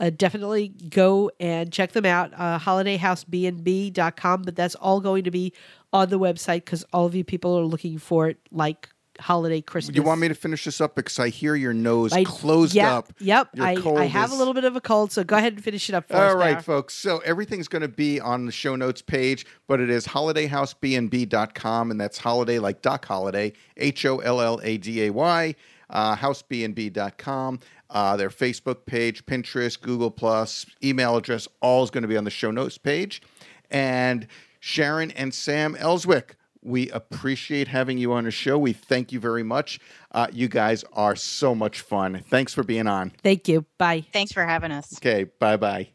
[0.00, 2.32] uh, definitely go and check them out.
[2.34, 5.52] Uh, holladayhousebnb.com, but that's all going to be
[5.92, 8.88] on the website because all of you people are looking for it like
[9.20, 9.96] holiday Christmas.
[9.96, 12.92] You want me to finish this up because I hear your nose I- closed yep,
[12.92, 13.12] up.
[13.18, 13.50] Yep.
[13.54, 15.88] Your I, I have a little bit of a cold, so go ahead and finish
[15.88, 16.32] it up for us.
[16.32, 16.94] All right, folks.
[16.94, 22.00] So everything's going to be on the show notes page, but it is holladayhousebnb.com, and
[22.00, 25.54] that's Holladay like Doc Holliday, H O L L A D A Y,
[25.90, 27.60] uh, housebnb.com.
[27.90, 32.24] Uh, their Facebook page, Pinterest, Google Plus, email address, all is going to be on
[32.24, 33.22] the show notes page.
[33.70, 34.26] And
[34.60, 38.58] Sharon and Sam Elswick, we appreciate having you on the show.
[38.58, 39.80] We thank you very much.
[40.12, 42.22] Uh, you guys are so much fun.
[42.28, 43.12] Thanks for being on.
[43.22, 43.66] Thank you.
[43.78, 44.06] Bye.
[44.12, 44.94] Thanks for having us.
[44.98, 45.88] Okay, bye bye.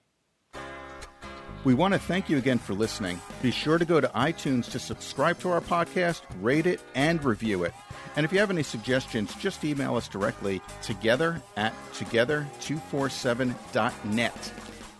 [1.63, 3.21] We want to thank you again for listening.
[3.41, 7.63] Be sure to go to iTunes to subscribe to our podcast, rate it, and review
[7.63, 7.73] it.
[8.15, 14.72] And if you have any suggestions, just email us directly together at together247.net.